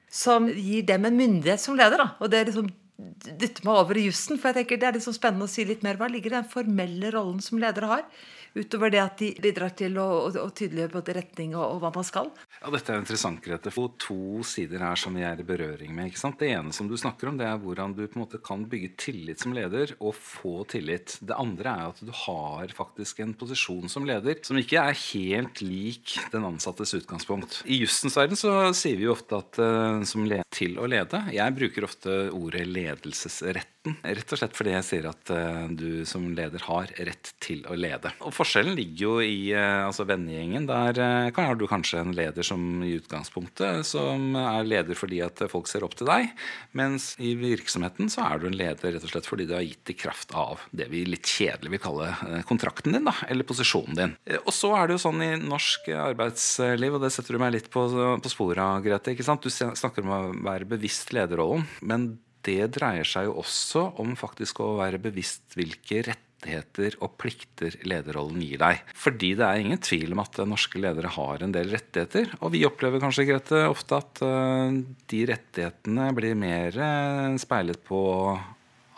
Som 0.07 0.47
gir 0.47 0.85
dem 0.87 1.05
en 1.05 1.19
myndighet 1.19 1.61
som 1.61 1.75
leder. 1.77 1.99
Da. 1.99 2.11
Og 2.23 2.31
det 2.31 2.39
er 2.39 2.51
liksom 2.51 2.71
dytter 2.97 3.65
meg 3.67 3.83
over 3.83 3.99
i 3.99 4.07
jussen. 4.07 4.39
For 4.39 4.51
jeg 4.51 4.63
tenker 4.63 4.81
det 4.81 4.89
er 4.89 4.97
liksom 4.97 5.15
spennende 5.15 5.47
å 5.47 5.51
si 5.51 5.65
litt 5.67 5.85
mer. 5.85 5.99
Hva 5.99 6.09
ligger 6.11 6.33
i 6.33 6.39
den 6.39 6.49
formelle 6.51 7.13
rollen 7.13 7.43
som 7.43 7.61
ledere 7.61 7.91
har? 7.91 8.09
Utover 8.57 8.89
det 8.89 9.01
at 9.01 9.19
de 9.21 9.29
bidrar 9.41 9.73
til 9.77 9.97
å, 10.01 10.05
å, 10.25 10.29
å 10.41 10.47
tydeliggjøre 10.55 10.93
både 10.93 11.15
retning 11.17 11.53
og, 11.55 11.65
og, 11.75 11.81
hva 11.83 11.91
man 11.93 12.05
skal. 12.07 12.31
Ja, 12.57 12.71
Dette 12.73 12.93
er 12.93 13.03
interessant, 13.03 13.41
Grete. 13.45 13.73
For 13.73 13.93
to 14.01 14.41
sider 14.47 14.81
her 14.81 14.97
som 14.97 15.17
vi 15.17 15.25
er 15.27 15.41
i 15.41 15.45
berøring 15.45 15.93
med. 15.93 16.09
ikke 16.09 16.21
sant? 16.21 16.39
Det 16.41 16.49
ene 16.55 16.73
som 16.73 16.89
du 16.89 16.95
snakker 16.97 17.29
om, 17.29 17.37
det 17.37 17.45
er 17.45 17.59
hvordan 17.61 17.93
du 17.97 18.03
på 18.05 18.17
en 18.17 18.23
måte 18.23 18.41
kan 18.41 18.65
bygge 18.69 18.93
tillit 18.97 19.43
som 19.43 19.53
leder 19.53 19.93
og 19.99 20.15
få 20.17 20.63
tillit. 20.71 21.19
Det 21.21 21.37
andre 21.37 21.75
er 21.75 21.91
at 21.91 22.01
du 22.01 22.13
har 22.25 22.73
faktisk 22.77 23.21
en 23.21 23.35
posisjon 23.37 23.91
som 23.91 24.07
leder 24.07 24.41
som 24.47 24.57
ikke 24.57 24.81
er 24.81 24.97
helt 24.97 25.61
lik 25.61 26.17
den 26.33 26.47
ansattes 26.47 26.95
utgangspunkt. 26.97 27.61
I 27.69 27.81
jussens 27.83 28.17
verden 28.17 28.39
så 28.39 28.55
sier 28.77 28.97
vi 28.97 29.05
jo 29.05 29.13
ofte 29.13 29.37
at 29.37 29.61
uh, 29.61 30.01
som 30.07 30.25
leder 30.25 30.47
til 30.53 30.77
å 30.81 30.87
lede 30.89 31.19
Jeg 31.35 31.53
bruker 31.57 31.85
ofte 31.85 32.15
ordet 32.33 32.65
ledelsesrett 32.87 33.77
Rett 34.03 34.33
og 34.33 34.39
slett 34.39 34.55
fordi 34.57 34.73
jeg 34.73 34.85
sier 34.85 35.07
at 35.09 35.31
uh, 35.31 35.67
du 35.71 36.03
som 36.07 36.25
leder 36.35 36.63
har 36.67 36.91
rett 37.07 37.31
til 37.43 37.63
å 37.69 37.75
lede. 37.77 38.11
Og 38.25 38.33
Forskjellen 38.35 38.75
ligger 38.77 39.03
jo 39.05 39.13
i 39.23 39.53
uh, 39.55 39.87
altså 39.87 40.07
vennegjengen. 40.07 40.67
Der 40.69 40.99
uh, 40.99 41.39
har 41.47 41.59
du 41.59 41.67
kanskje 41.69 42.01
en 42.01 42.15
leder 42.17 42.45
som 42.45 42.83
i 42.83 42.95
utgangspunktet 42.97 43.87
som 43.87 44.35
er 44.39 44.67
leder 44.67 44.97
fordi 44.97 45.21
at 45.25 45.43
folk 45.51 45.69
ser 45.71 45.85
opp 45.87 45.95
til 45.99 46.09
deg. 46.09 46.33
Mens 46.77 47.13
i 47.23 47.33
virksomheten 47.39 48.11
så 48.11 48.25
er 48.27 48.41
du 48.41 48.49
en 48.49 48.57
leder 48.57 48.97
rett 48.97 49.07
og 49.07 49.13
slett 49.13 49.29
fordi 49.29 49.47
du 49.49 49.55
har 49.57 49.65
gitt 49.65 49.93
i 49.93 49.97
kraft 49.97 50.35
av 50.37 50.63
det 50.75 50.89
vi 50.91 51.05
litt 51.07 51.27
kjedelig 51.27 51.77
vil 51.77 51.83
kalle 51.83 52.11
kontrakten 52.49 52.95
din, 52.95 53.07
da, 53.07 53.13
eller 53.27 53.47
posisjonen 53.47 53.97
din. 53.97 54.15
Og 54.43 54.53
så 54.55 54.71
er 54.77 54.87
det 54.87 54.97
jo 54.97 55.03
sånn 55.07 55.23
i 55.23 55.31
norsk 55.39 55.89
arbeidsliv, 55.95 56.97
og 56.97 57.03
det 57.03 57.11
setter 57.15 57.37
du 57.37 57.41
meg 57.41 57.55
litt 57.55 57.71
på, 57.73 57.87
på 58.23 58.31
sporet 58.31 58.63
av, 58.63 58.83
Grete. 58.85 59.13
ikke 59.13 59.25
sant? 59.27 59.43
Du 59.43 59.51
snakker 59.51 60.05
om 60.05 60.13
å 60.13 60.21
være 60.47 60.69
bevisst 60.69 61.13
lederrollen. 61.15 61.67
men 61.81 62.15
det 62.47 62.71
dreier 62.77 63.07
seg 63.07 63.27
jo 63.27 63.37
også 63.43 63.83
om 64.01 64.15
faktisk 64.19 64.63
å 64.63 64.77
være 64.79 65.01
bevisst 65.03 65.57
hvilke 65.57 66.01
rettigheter 66.07 66.97
og 67.03 67.15
plikter 67.19 67.75
lederrollen 67.87 68.41
gir 68.45 68.61
deg. 68.61 68.83
Fordi 68.97 69.33
det 69.39 69.47
er 69.47 69.63
ingen 69.63 69.81
tvil 69.83 70.15
om 70.15 70.23
at 70.23 70.39
norske 70.47 70.81
ledere 70.81 71.11
har 71.17 71.43
en 71.43 71.55
del 71.55 71.71
rettigheter. 71.73 72.31
Og 72.41 72.53
vi 72.55 72.65
opplever 72.67 73.01
kanskje 73.03 73.27
Grete, 73.29 73.63
ofte 73.69 73.99
at 73.99 74.23
uh, 74.23 74.77
de 75.11 75.23
rettighetene 75.31 76.11
blir 76.17 76.37
mer 76.39 76.77
uh, 76.77 77.37
speilet 77.41 77.81
på 77.87 78.01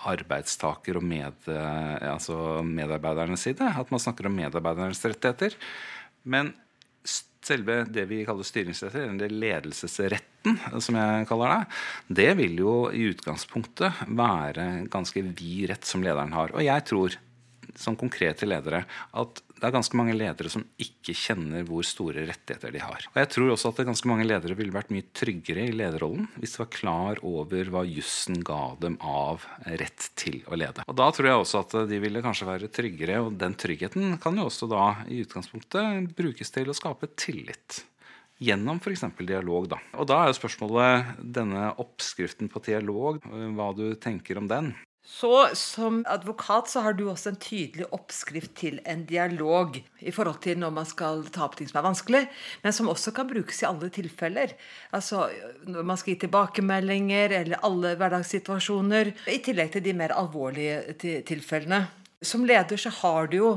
arbeidstaker 0.09 0.99
og 0.99 1.03
med, 1.03 1.35
uh, 1.51 2.13
altså 2.13 2.59
medarbeidernes 2.65 3.47
side. 3.47 3.65
At 3.65 3.91
man 3.93 4.03
snakker 4.03 4.29
om 4.29 4.37
medarbeidernes 4.39 5.03
rettigheter. 5.07 5.57
Men 6.29 6.53
selve 7.05 7.83
det 7.89 8.05
vi 8.09 8.23
kaller 8.27 8.45
styringsretter, 8.45 9.07
eller 9.09 9.31
ledelsesretten, 9.31 10.59
som 10.83 10.97
jeg 10.99 11.29
kaller 11.29 11.53
det, 11.53 11.79
det 12.21 12.29
vil 12.41 12.59
jo 12.61 12.75
i 12.93 13.07
utgangspunktet 13.13 14.03
være 14.07 14.67
ganske 14.91 15.23
vid 15.31 15.69
rett 15.71 15.87
som 15.87 16.03
lederen 16.05 16.35
har. 16.35 16.53
Og 16.55 16.65
jeg 16.65 16.85
tror, 16.89 17.17
som 17.77 17.97
konkrete 17.99 18.47
ledere, 18.47 18.83
at 19.17 19.41
det 19.59 19.67
er 19.67 19.73
ganske 19.75 19.97
mange 19.99 20.15
ledere 20.15 20.51
som 20.51 20.63
ikke 20.79 21.13
kjenner 21.17 21.65
hvor 21.67 21.83
store 21.83 22.23
rettigheter 22.29 22.71
de 22.71 22.81
har. 22.83 23.03
Og 23.11 23.19
jeg 23.19 23.29
tror 23.33 23.51
også 23.53 23.73
at 23.73 23.81
ganske 23.89 24.07
mange 24.09 24.27
ledere 24.27 24.55
ville 24.55 24.75
vært 24.75 24.93
mye 24.95 25.09
tryggere 25.15 25.67
i 25.67 25.75
lederrollen 25.75 26.29
hvis 26.39 26.55
de 26.55 26.61
var 26.63 26.71
klar 26.73 27.21
over 27.27 27.73
hva 27.73 27.83
jussen 27.87 28.39
ga 28.45 28.61
dem 28.79 28.95
av 29.03 29.43
rett 29.67 30.09
til 30.19 30.39
å 30.47 30.59
lede. 30.59 30.87
Og 30.87 30.97
da 30.99 31.09
tror 31.15 31.29
jeg 31.29 31.43
også 31.43 31.63
at 31.65 31.77
de 31.91 32.01
ville 32.01 32.23
kanskje 32.23 32.49
være 32.49 32.71
tryggere, 32.73 33.19
og 33.25 33.35
den 33.41 33.57
tryggheten 33.59 34.17
kan 34.23 34.39
jo 34.39 34.47
også 34.47 34.71
da 34.71 34.89
i 35.11 35.21
utgangspunktet 35.25 36.13
brukes 36.17 36.55
til 36.55 36.71
å 36.71 36.77
skape 36.77 37.11
tillit 37.19 37.83
gjennom 38.39 38.79
f.eks. 38.79 39.03
dialog. 39.19 39.67
Da. 39.71 39.79
Og 39.99 40.07
da 40.09 40.23
er 40.23 40.31
jo 40.31 40.39
spørsmålet 40.39 41.17
denne 41.19 41.73
oppskriften 41.81 42.49
på 42.51 42.63
dialog, 42.65 43.19
hva 43.27 43.73
du 43.75 43.91
tenker 43.99 44.39
om 44.39 44.47
den. 44.49 44.71
Så 45.09 45.49
som 45.57 46.03
advokat 46.07 46.69
så 46.69 46.83
har 46.85 46.93
du 46.93 47.07
også 47.09 47.31
en 47.31 47.39
tydelig 47.41 47.87
oppskrift 47.95 48.51
til 48.59 48.77
en 48.87 49.01
dialog 49.09 49.79
i 49.79 50.13
forhold 50.13 50.37
til 50.43 50.59
når 50.61 50.75
man 50.75 50.85
skal 50.87 51.23
ta 51.33 51.47
opp 51.47 51.57
ting 51.57 51.67
som 51.67 51.79
er 51.81 51.87
vanskelig, 51.87 52.21
men 52.61 52.75
som 52.75 52.91
også 52.91 53.11
kan 53.17 53.27
brukes 53.27 53.63
i 53.63 53.67
alle 53.67 53.89
tilfeller. 53.95 54.53
Altså 54.93 55.25
når 55.65 55.89
man 55.89 55.97
skal 55.97 56.13
gi 56.13 56.19
tilbakemeldinger 56.27 57.33
eller 57.39 57.65
alle 57.65 57.95
hverdagssituasjoner, 57.97 59.11
i 59.33 59.41
tillegg 59.43 59.73
til 59.73 59.87
de 59.89 59.97
mer 59.97 60.13
alvorlige 60.13 60.93
tilfellene. 61.27 61.87
Som 62.21 62.45
leder 62.45 62.77
så 62.77 62.93
har 63.01 63.33
du 63.33 63.39
jo 63.39 63.51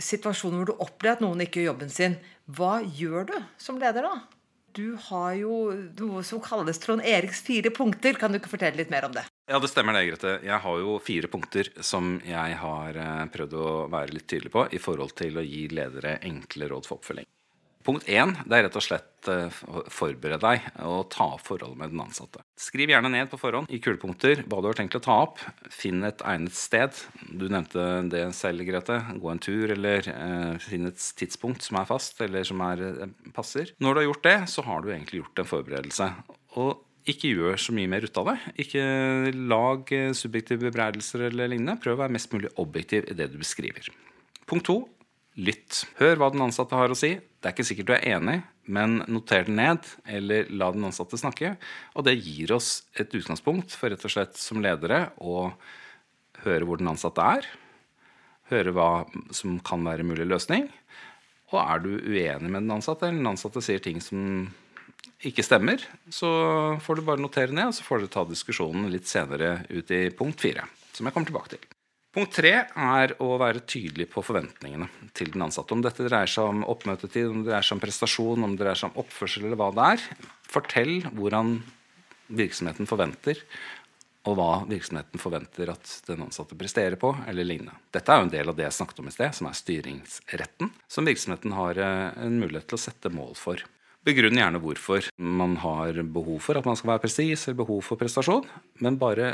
situasjoner 0.00 0.62
hvor 0.62 0.72
du 0.72 0.84
opplever 0.88 1.20
at 1.20 1.24
noen 1.26 1.44
ikke 1.44 1.60
gjør 1.60 1.74
jobben 1.74 1.92
sin. 1.92 2.16
Hva 2.48 2.80
gjør 2.80 3.28
du 3.28 3.36
som 3.60 3.76
leder, 3.82 4.08
da? 4.08 4.24
Du 4.72 4.96
har 5.10 5.36
jo 5.36 5.60
noe 6.00 6.24
som 6.24 6.40
kalles 6.40 6.80
Trond 6.80 7.04
Eriks 7.04 7.44
fire 7.44 7.72
punkter. 7.72 8.16
Kan 8.16 8.32
du 8.32 8.40
ikke 8.40 8.56
fortelle 8.56 8.80
litt 8.80 8.92
mer 8.92 9.08
om 9.08 9.16
det? 9.16 9.28
Ja, 9.46 9.60
det 9.62 9.70
stemmer 9.70 9.94
det, 9.94 10.08
Grete. 10.08 10.32
Jeg 10.42 10.58
har 10.58 10.80
jo 10.82 10.96
fire 10.98 11.28
punkter 11.30 11.68
som 11.86 12.16
jeg 12.26 12.58
har 12.58 12.96
eh, 12.98 13.24
prøvd 13.30 13.52
å 13.54 13.68
være 13.92 14.16
litt 14.16 14.26
tydelig 14.26 14.50
på 14.50 14.66
i 14.74 14.80
forhold 14.82 15.14
til 15.18 15.38
å 15.38 15.46
gi 15.46 15.68
ledere 15.70 16.16
enkle 16.26 16.66
råd 16.72 16.88
for 16.88 16.98
oppfølging. 16.98 17.28
Punkt 17.86 18.08
én 18.10 18.32
det 18.42 18.56
er 18.56 18.64
rett 18.66 18.76
og 18.78 18.82
slett 18.82 19.28
å 19.30 19.84
forbered 19.94 20.42
deg 20.42 20.64
og 20.82 21.06
ta 21.14 21.28
opp 21.36 21.44
forholdet 21.46 21.78
med 21.78 21.92
den 21.92 22.02
ansatte. 22.02 22.42
Skriv 22.58 22.90
gjerne 22.90 23.12
ned 23.12 23.30
på 23.30 23.38
forhånd 23.38 23.70
i 23.70 23.78
kulepunkter 23.82 24.42
hva 24.50 24.58
du 24.58 24.66
har 24.66 24.78
tenkt 24.78 24.98
å 24.98 25.02
ta 25.04 25.20
opp. 25.28 25.38
Finn 25.70 26.02
et 26.06 26.24
egnet 26.26 26.58
sted. 26.58 26.98
Du 27.30 27.46
nevnte 27.46 27.84
det 28.10 28.24
selv, 28.34 28.66
Grete. 28.66 28.98
Gå 29.22 29.30
en 29.30 29.42
tur, 29.42 29.70
eller 29.76 30.10
eh, 30.10 30.58
finn 30.66 30.90
et 30.90 31.06
tidspunkt 31.22 31.62
som 31.66 31.78
er 31.78 31.86
fast, 31.86 32.18
eller 32.26 32.46
som 32.46 32.66
er, 32.66 32.82
uh, 32.82 33.30
passer. 33.36 33.70
Når 33.78 33.94
du 33.94 34.02
har 34.02 34.08
gjort 34.08 34.26
det, 34.26 34.36
så 34.50 34.66
har 34.66 34.82
du 34.82 34.90
egentlig 34.90 35.22
gjort 35.22 35.44
en 35.44 35.50
forberedelse. 35.54 36.10
Og 36.58 36.82
ikke 37.06 37.30
gjør 37.36 37.60
så 37.60 37.74
mye 37.76 37.90
mer 37.90 38.06
ut 38.06 38.18
av 38.20 38.32
det. 38.32 38.36
Ikke 38.66 38.82
lag 39.50 39.94
subjektive 40.18 40.66
bebreidelser 40.66 41.28
eller 41.28 41.52
lignende. 41.52 41.78
Prøv 41.82 41.96
å 41.96 42.02
være 42.02 42.16
mest 42.16 42.32
mulig 42.34 42.50
objektiv 42.62 43.06
i 43.10 43.16
det 43.18 43.30
du 43.32 43.38
beskriver. 43.40 43.88
Punkt 44.46 44.66
to 44.68 44.80
lytt. 45.36 45.84
Hør 46.00 46.18
hva 46.20 46.30
den 46.32 46.44
ansatte 46.46 46.76
har 46.78 46.92
å 46.92 46.98
si. 46.98 47.14
Det 47.16 47.50
er 47.50 47.54
ikke 47.54 47.66
sikkert 47.68 47.90
du 47.90 47.94
er 47.96 48.06
enig, 48.16 48.40
men 48.72 48.98
noter 49.12 49.46
den 49.46 49.58
ned, 49.60 49.86
eller 50.08 50.48
la 50.50 50.70
den 50.74 50.88
ansatte 50.88 51.18
snakke. 51.20 51.54
Og 51.94 52.06
det 52.08 52.16
gir 52.18 52.54
oss 52.56 52.86
et 52.98 53.12
utgangspunkt 53.14 53.76
for 53.76 53.92
rett 53.92 54.06
og 54.08 54.12
slett 54.12 54.40
som 54.40 54.62
ledere 54.64 55.10
å 55.20 55.50
høre 56.46 56.66
hvor 56.66 56.80
den 56.80 56.90
ansatte 56.90 57.22
er. 57.36 57.48
Høre 58.50 58.72
hva 58.74 58.90
som 59.34 59.58
kan 59.66 59.84
være 59.86 60.06
mulig 60.06 60.26
løsning. 60.28 60.68
Og 61.52 61.60
er 61.62 61.82
du 61.84 61.92
uenig 62.00 62.50
med 62.50 62.64
den 62.64 62.74
ansatte, 62.78 63.06
eller 63.06 63.20
den 63.20 63.34
ansatte 63.34 63.62
sier 63.62 63.82
ting 63.82 64.00
som 64.02 64.48
ikke 65.24 65.44
stemmer, 65.44 65.80
så 66.12 66.28
får 66.84 66.98
du 66.98 67.06
bare 67.06 67.22
notere 67.22 67.54
ned, 67.54 67.70
og 67.70 67.76
så 67.76 67.86
får 67.86 68.02
dere 68.02 68.12
ta 68.12 68.26
diskusjonen 68.28 68.90
litt 68.92 69.08
senere 69.08 69.62
ut 69.70 69.90
i 69.94 70.08
punkt 70.16 70.42
fire. 70.44 70.66
Som 70.92 71.08
jeg 71.08 71.16
kommer 71.16 71.30
tilbake 71.30 71.54
til. 71.54 71.64
Punkt 72.16 72.32
tre 72.32 72.52
er 72.64 73.12
å 73.20 73.34
være 73.36 73.64
tydelig 73.68 74.06
på 74.12 74.22
forventningene 74.24 74.88
til 75.16 75.32
den 75.34 75.44
ansatte. 75.44 75.76
Om 75.76 75.82
dette 75.84 76.06
dreier 76.06 76.30
seg 76.32 76.48
om 76.48 76.62
oppmøtetid, 76.64 77.28
om 77.28 77.42
det 77.42 77.50
dreier 77.50 77.66
seg 77.66 77.76
om 77.76 77.82
prestasjon, 77.82 78.44
om 78.46 78.54
det 78.54 78.64
dreier 78.64 78.80
seg 78.80 78.92
om 78.92 79.02
oppførsel 79.02 79.44
eller 79.44 79.60
hva 79.60 79.68
det 79.76 79.88
er. 79.96 80.06
Fortell 80.48 80.94
hvordan 81.10 81.58
virksomheten 82.40 82.88
forventer, 82.88 83.42
og 84.26 84.38
hva 84.38 84.48
virksomheten 84.66 85.20
forventer 85.22 85.70
at 85.70 85.92
den 86.08 86.24
ansatte 86.24 86.56
presterer 86.58 86.96
på, 86.98 87.12
eller 87.28 87.46
lignende. 87.46 87.76
Dette 87.94 88.10
er 88.10 88.22
jo 88.22 88.26
en 88.26 88.32
del 88.32 88.50
av 88.50 88.56
det 88.58 88.64
jeg 88.66 88.78
snakket 88.80 89.02
om 89.02 89.10
i 89.10 89.14
sted, 89.14 89.36
som 89.36 89.50
er 89.50 89.60
styringsretten, 89.60 90.72
som 90.90 91.06
virksomheten 91.06 91.54
har 91.54 91.78
eh, 91.78 92.16
en 92.24 92.40
mulighet 92.40 92.66
til 92.72 92.80
å 92.80 92.84
sette 92.88 93.12
mål 93.12 93.36
for. 93.38 93.62
Begrunn 94.06 94.38
gjerne 94.38 94.60
hvorfor 94.62 95.08
man 95.18 95.56
har 95.58 95.96
behov 96.14 96.38
for 96.44 96.58
at 96.58 96.66
man 96.68 96.78
skal 96.78 96.92
være 96.92 97.02
presis, 97.02 97.46
eller 97.46 97.58
behov 97.64 97.80
for 97.82 97.98
prestasjon. 97.98 98.46
Men 98.84 99.00
bare 99.00 99.32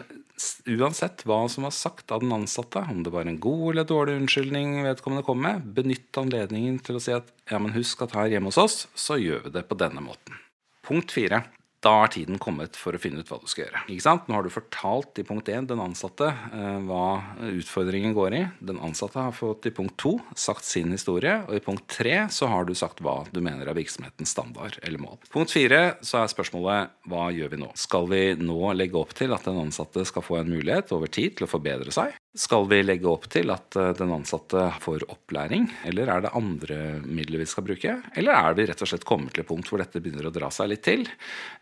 uansett 0.64 1.26
hva 1.28 1.42
som 1.52 1.66
var 1.66 1.74
sagt 1.76 2.14
av 2.14 2.22
den 2.24 2.32
ansatte, 2.32 2.80
om 2.88 3.02
det 3.04 3.12
var 3.12 3.28
en 3.28 3.40
god 3.42 3.66
eller 3.74 3.88
dårlig 3.88 4.16
unnskyldning 4.22 4.78
vedkommende 4.86 5.26
kom 5.26 5.42
med, 5.44 5.66
benytt 5.76 6.16
anledningen 6.18 6.80
til 6.84 6.96
å 6.96 7.04
si 7.04 7.12
at 7.12 7.28
ja, 7.50 7.60
men 7.60 7.76
husk 7.76 8.06
at 8.06 8.16
her 8.16 8.32
hjemme 8.32 8.48
hos 8.48 8.60
oss, 8.62 8.78
så 8.96 9.20
gjør 9.20 9.44
vi 9.46 9.56
det 9.58 9.66
på 9.68 9.76
denne 9.76 10.04
måten. 10.04 10.40
Punkt 10.88 11.12
fire 11.14 11.44
da 11.82 11.92
er 12.04 12.12
tiden 12.14 12.38
kommet 12.42 12.78
for 12.78 12.94
å 12.94 13.00
finne 13.02 13.22
ut 13.22 13.30
hva 13.30 13.40
du 13.42 13.48
skal 13.50 13.66
gjøre. 13.66 13.82
Ikke 13.90 14.04
sant? 14.04 14.28
Nå 14.28 14.36
har 14.36 14.46
du 14.46 14.52
fortalt 14.54 15.18
i 15.18 15.24
punkt 15.26 15.50
1 15.50 15.68
den 15.72 15.82
ansatte 15.82 16.28
eh, 16.30 16.78
hva 16.86 17.06
utfordringen 17.50 18.14
går 18.16 18.36
i. 18.38 18.42
Den 18.62 18.78
ansatte 18.84 19.18
har 19.18 19.34
fått 19.34 19.66
i 19.66 19.74
punkt 19.74 19.96
2 20.02 20.14
sagt 20.38 20.66
sin 20.68 20.94
historie, 20.94 21.40
og 21.48 21.58
i 21.58 21.64
punkt 21.64 21.88
3 21.98 22.28
så 22.32 22.50
har 22.52 22.68
du 22.68 22.74
sagt 22.78 23.02
hva 23.02 23.22
du 23.34 23.42
mener 23.44 23.66
er 23.66 23.78
virksomhetens 23.78 24.34
standard 24.36 24.78
eller 24.82 25.02
mål. 25.02 25.18
Punkt 25.34 25.54
4 25.54 25.82
så 26.06 26.22
er 26.22 26.32
spørsmålet 26.32 26.94
hva 27.10 27.28
gjør 27.34 27.54
vi 27.56 27.62
nå? 27.64 27.72
Skal 27.78 28.10
vi 28.12 28.24
nå 28.38 28.74
legge 28.78 29.00
opp 29.00 29.16
til 29.18 29.34
at 29.34 29.48
den 29.48 29.58
ansatte 29.64 30.06
skal 30.08 30.26
få 30.26 30.38
en 30.40 30.52
mulighet 30.52 30.94
over 30.94 31.10
tid 31.10 31.38
til 31.38 31.48
å 31.48 31.50
forbedre 31.50 31.94
seg? 31.94 32.14
Skal 32.32 32.64
vi 32.64 32.78
legge 32.80 33.10
opp 33.10 33.26
til 33.28 33.50
at 33.52 33.76
eh, 33.76 33.90
den 33.98 34.08
ansatte 34.14 34.62
får 34.80 35.02
opplæring, 35.12 35.66
eller 35.84 36.08
er 36.08 36.22
det 36.24 36.30
andre 36.32 36.76
midler 37.04 37.42
vi 37.42 37.46
skal 37.50 37.66
bruke? 37.66 37.98
Eller 38.16 38.32
er 38.32 38.54
vi 38.56 38.64
rett 38.70 38.80
og 38.80 38.88
slett 38.88 39.04
kommet 39.04 39.34
til 39.36 39.42
et 39.42 39.48
punkt 39.50 39.68
hvor 39.68 39.82
dette 39.82 40.00
begynner 40.00 40.30
å 40.30 40.32
dra 40.32 40.48
seg 40.48 40.70
litt 40.70 40.80
til? 40.86 41.02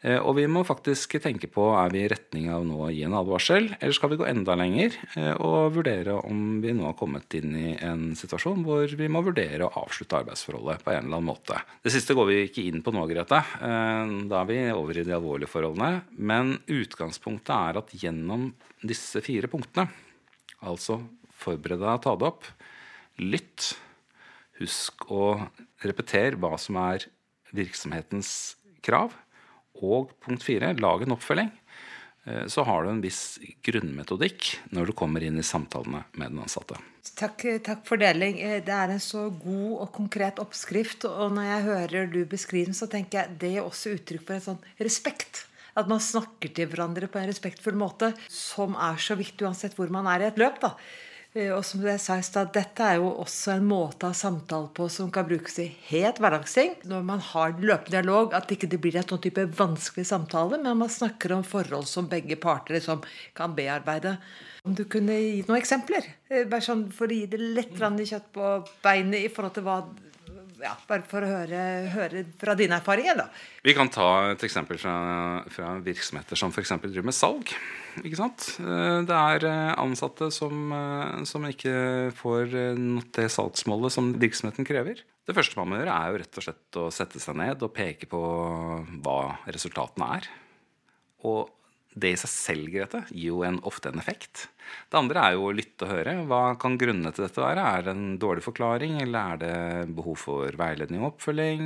Eh, 0.07 0.21
og 0.21 0.37
vi 0.39 0.45
må 0.47 0.63
faktisk 0.63 1.17
tenke 1.25 1.49
på 1.51 1.65
er 1.75 1.91
vi 1.91 2.05
i 2.05 2.11
retning 2.13 2.53
av 2.55 2.63
nå 2.69 2.85
å 2.87 2.91
gi 2.95 3.03
en 3.03 3.17
advarsel, 3.19 3.67
eller 3.81 3.97
skal 3.97 4.13
vi 4.13 4.19
gå 4.21 4.29
enda 4.31 4.55
lenger 4.61 4.95
eh, 5.17 5.33
og 5.43 5.75
vurdere 5.75 6.21
om 6.29 6.61
vi 6.63 6.75
nå 6.79 6.85
har 6.87 6.95
kommet 7.01 7.35
inn 7.41 7.57
i 7.59 7.73
en 7.75 8.05
situasjon 8.21 8.63
hvor 8.63 8.95
vi 9.01 9.09
må 9.11 9.25
vurdere 9.27 9.67
å 9.67 9.73
avslutte 9.83 10.21
arbeidsforholdet 10.21 10.85
på 10.87 10.93
en 10.95 11.01
eller 11.01 11.17
annen 11.17 11.33
måte. 11.33 11.59
Det 11.83 11.91
siste 11.91 12.15
går 12.15 12.29
vi 12.29 12.37
ikke 12.45 12.69
inn 12.69 12.85
på 12.87 12.95
nå, 12.95 13.09
Grete. 13.11 13.41
Da 13.59 14.39
er 14.45 14.47
vi 14.47 14.61
over 14.71 15.03
i 15.03 15.05
de 15.09 15.17
alvorlige 15.17 15.51
forholdene. 15.51 16.05
Men 16.15 16.55
utgangspunktet 16.71 17.57
er 17.57 17.81
at 17.83 17.91
gjennom 18.05 18.53
disse 18.87 19.19
fire 19.25 19.51
punktene 19.51 19.89
Altså 20.61 21.01
forbered 21.41 21.81
deg, 21.81 21.95
å 21.95 22.03
ta 22.05 22.17
det 22.19 22.29
opp. 22.29 22.49
Lytt. 23.21 23.73
Husk 24.61 25.07
å 25.09 25.39
repetere 25.87 26.37
hva 26.41 26.57
som 26.61 26.77
er 26.83 27.07
virksomhetens 27.57 28.57
krav. 28.85 29.15
Og 29.81 30.13
punkt 30.21 30.45
fire, 30.45 30.75
lag 30.77 31.05
en 31.05 31.17
oppfølging. 31.17 31.51
Eh, 32.25 32.47
så 32.47 32.65
har 32.69 32.85
du 32.85 32.91
en 32.91 33.01
viss 33.01 33.39
grunnmetodikk 33.65 34.53
når 34.77 34.91
du 34.91 34.97
kommer 34.97 35.25
inn 35.25 35.41
i 35.41 35.47
samtalene 35.47 36.05
med 36.13 36.35
den 36.35 36.43
ansatte. 36.45 36.77
Takk, 37.17 37.47
takk 37.65 37.87
for 37.89 38.01
deling. 38.01 38.37
Eh, 38.45 38.59
det 38.65 38.77
er 38.77 38.93
en 38.93 39.03
så 39.03 39.29
god 39.33 39.87
og 39.87 39.93
konkret 39.97 40.43
oppskrift. 40.43 41.09
Og 41.09 41.33
når 41.37 41.49
jeg 41.49 41.69
hører 41.69 42.11
du 42.13 42.21
beskrive 42.29 42.69
den, 42.69 42.77
så 42.77 42.91
tenker 42.91 43.23
jeg 43.23 43.41
det 43.41 43.55
er 43.57 43.65
også 43.65 43.95
uttrykk 43.97 44.27
for 44.27 44.37
en 44.37 44.49
sånn 44.51 44.67
respekt. 44.83 45.47
At 45.81 45.91
man 45.91 46.03
snakker 46.05 46.53
til 46.55 46.69
hverandre 46.71 47.09
på 47.11 47.21
en 47.21 47.31
respektfull 47.31 47.79
måte, 47.81 48.13
som 48.29 48.77
er 48.77 49.01
så 49.01 49.17
viktig 49.19 49.47
uansett 49.49 49.79
hvor 49.79 49.93
man 49.93 50.09
er 50.11 50.27
i 50.27 50.29
et 50.31 50.41
løp. 50.41 50.61
da. 50.63 50.75
Eh, 51.31 51.53
og 51.55 51.63
som 51.63 51.83
jeg 51.87 52.01
sa 52.03 52.17
i 52.19 52.25
stad, 52.27 52.49
Dette 52.55 52.83
er 52.83 52.97
jo 52.99 53.13
også 53.23 53.53
en 53.55 53.69
måte 53.71 54.09
å 54.09 54.17
samtale 54.17 54.67
på 54.75 54.89
som 54.91 55.13
kan 55.15 55.29
brukes 55.29 55.61
i 55.63 55.69
helt 55.93 56.19
hverdagsting. 56.19 56.75
Når 56.91 57.05
man 57.07 57.23
har 57.23 57.55
løpende 57.55 57.95
dialog, 57.95 58.35
at 58.35 58.49
det 58.51 58.59
ikke 58.59 58.81
blir 58.83 58.99
en 58.99 59.07
sånn 59.07 59.23
type 59.23 59.47
vanskelig 59.61 60.09
samtale, 60.11 60.59
men 60.59 60.81
man 60.81 60.91
snakker 60.91 61.37
om 61.37 61.47
forhold 61.47 61.87
som 61.87 62.11
begge 62.11 62.39
parter 62.41 62.81
liksom 62.81 63.05
kan 63.39 63.55
bearbeide. 63.55 64.17
Om 64.67 64.75
du 64.75 64.85
kunne 64.91 65.15
gi 65.15 65.45
noen 65.47 65.61
eksempler? 65.61 66.09
Eh, 66.29 66.49
bare 66.51 66.67
sånn 66.67 66.89
For 66.93 67.07
å 67.07 67.15
gi 67.15 67.31
det 67.31 67.39
litt 67.41 67.79
kjøtt 67.79 68.33
på 68.35 68.51
beinet 68.83 69.23
i 69.23 69.31
forhold 69.31 69.55
til 69.55 69.69
hva 69.69 69.79
ja, 70.65 70.73
bare 70.89 71.05
for 71.09 71.25
å 71.25 71.29
høre, 71.31 71.61
høre, 71.93 72.25
fra 72.41 72.55
dine 72.59 72.79
erfaringer, 72.81 73.19
da. 73.19 73.27
Vi 73.65 73.75
kan 73.77 73.91
ta 73.93 74.33
et 74.33 74.43
eksempel 74.47 74.81
fra, 74.81 74.95
fra 75.53 75.75
virksomheter 75.85 76.39
som 76.39 76.53
f.eks. 76.55 76.75
driver 76.83 77.07
med 77.09 77.17
salg. 77.17 77.53
Ikke 78.01 78.19
sant? 78.21 78.47
Eh, 78.63 78.99
det 79.09 79.17
er 79.17 79.47
eh, 79.51 79.73
ansatte 79.83 80.31
som, 80.35 80.71
eh, 80.77 81.23
som 81.29 81.47
ikke 81.49 81.75
får 82.19 82.57
det 83.17 83.29
salgsmålet 83.33 83.95
som 83.95 84.13
virksomheten 84.21 84.69
krever. 84.69 85.03
Det 85.27 85.37
første 85.37 85.59
man 85.61 85.71
må 85.71 85.81
gjøre, 85.81 85.95
er 85.95 86.11
jo 86.11 86.21
rett 86.25 86.41
og 86.41 86.47
slett 86.47 86.81
å 86.81 86.91
sette 86.95 87.23
seg 87.23 87.39
ned 87.39 87.63
og 87.63 87.75
peke 87.77 88.09
på 88.11 88.21
hva 89.05 89.19
resultatene 89.51 90.13
er. 90.19 90.31
Og 91.29 91.51
det 91.95 92.15
i 92.15 92.19
seg 92.21 92.31
selv 92.31 92.71
Grete, 92.71 93.03
gir 93.11 93.33
jo 93.33 93.43
en, 93.47 93.59
ofte 93.67 93.91
en 93.91 94.01
effekt. 94.03 94.47
Det 94.91 94.99
andre 94.99 95.25
er 95.27 95.37
jo 95.37 95.49
å 95.49 95.55
lytte 95.55 95.87
og 95.87 95.93
høre. 95.93 96.17
Hva 96.31 96.43
kan 96.61 96.79
grunnene 96.79 97.11
til 97.15 97.27
dette 97.27 97.43
være? 97.43 97.67
Er 97.67 97.87
det 97.87 97.95
en 97.97 98.17
dårlig 98.23 98.45
forklaring, 98.47 99.01
eller 99.03 99.35
er 99.35 99.41
det 99.43 99.95
behov 99.97 100.19
for 100.23 100.61
veiledning 100.61 101.03
og 101.03 101.15
oppfølging? 101.15 101.65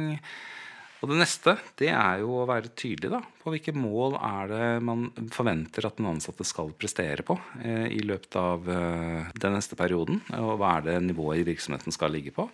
Og 1.04 1.10
det 1.10 1.18
neste 1.20 1.52
det 1.76 1.90
er 1.92 2.22
jo 2.22 2.38
å 2.40 2.46
være 2.48 2.70
tydelig 2.72 3.10
da, 3.12 3.18
på 3.42 3.52
hvilke 3.52 3.74
mål 3.76 4.14
er 4.16 4.48
det 4.48 4.68
man 4.88 5.10
forventer 5.34 5.84
at 5.84 5.98
den 5.98 6.08
ansatte 6.08 6.46
skal 6.48 6.72
prestere 6.80 7.26
på 7.26 7.36
eh, 7.60 7.90
i 7.92 8.00
løpet 8.00 8.38
av 8.40 8.70
eh, 8.72 9.26
den 9.36 9.52
neste 9.58 9.76
perioden. 9.76 10.22
Og 10.38 10.54
hva 10.62 10.78
er 10.78 10.86
det 10.88 10.96
nivået 11.10 11.42
i 11.42 11.46
virksomheten 11.50 11.92
skal 11.92 12.14
ligge 12.16 12.32
på. 12.32 12.48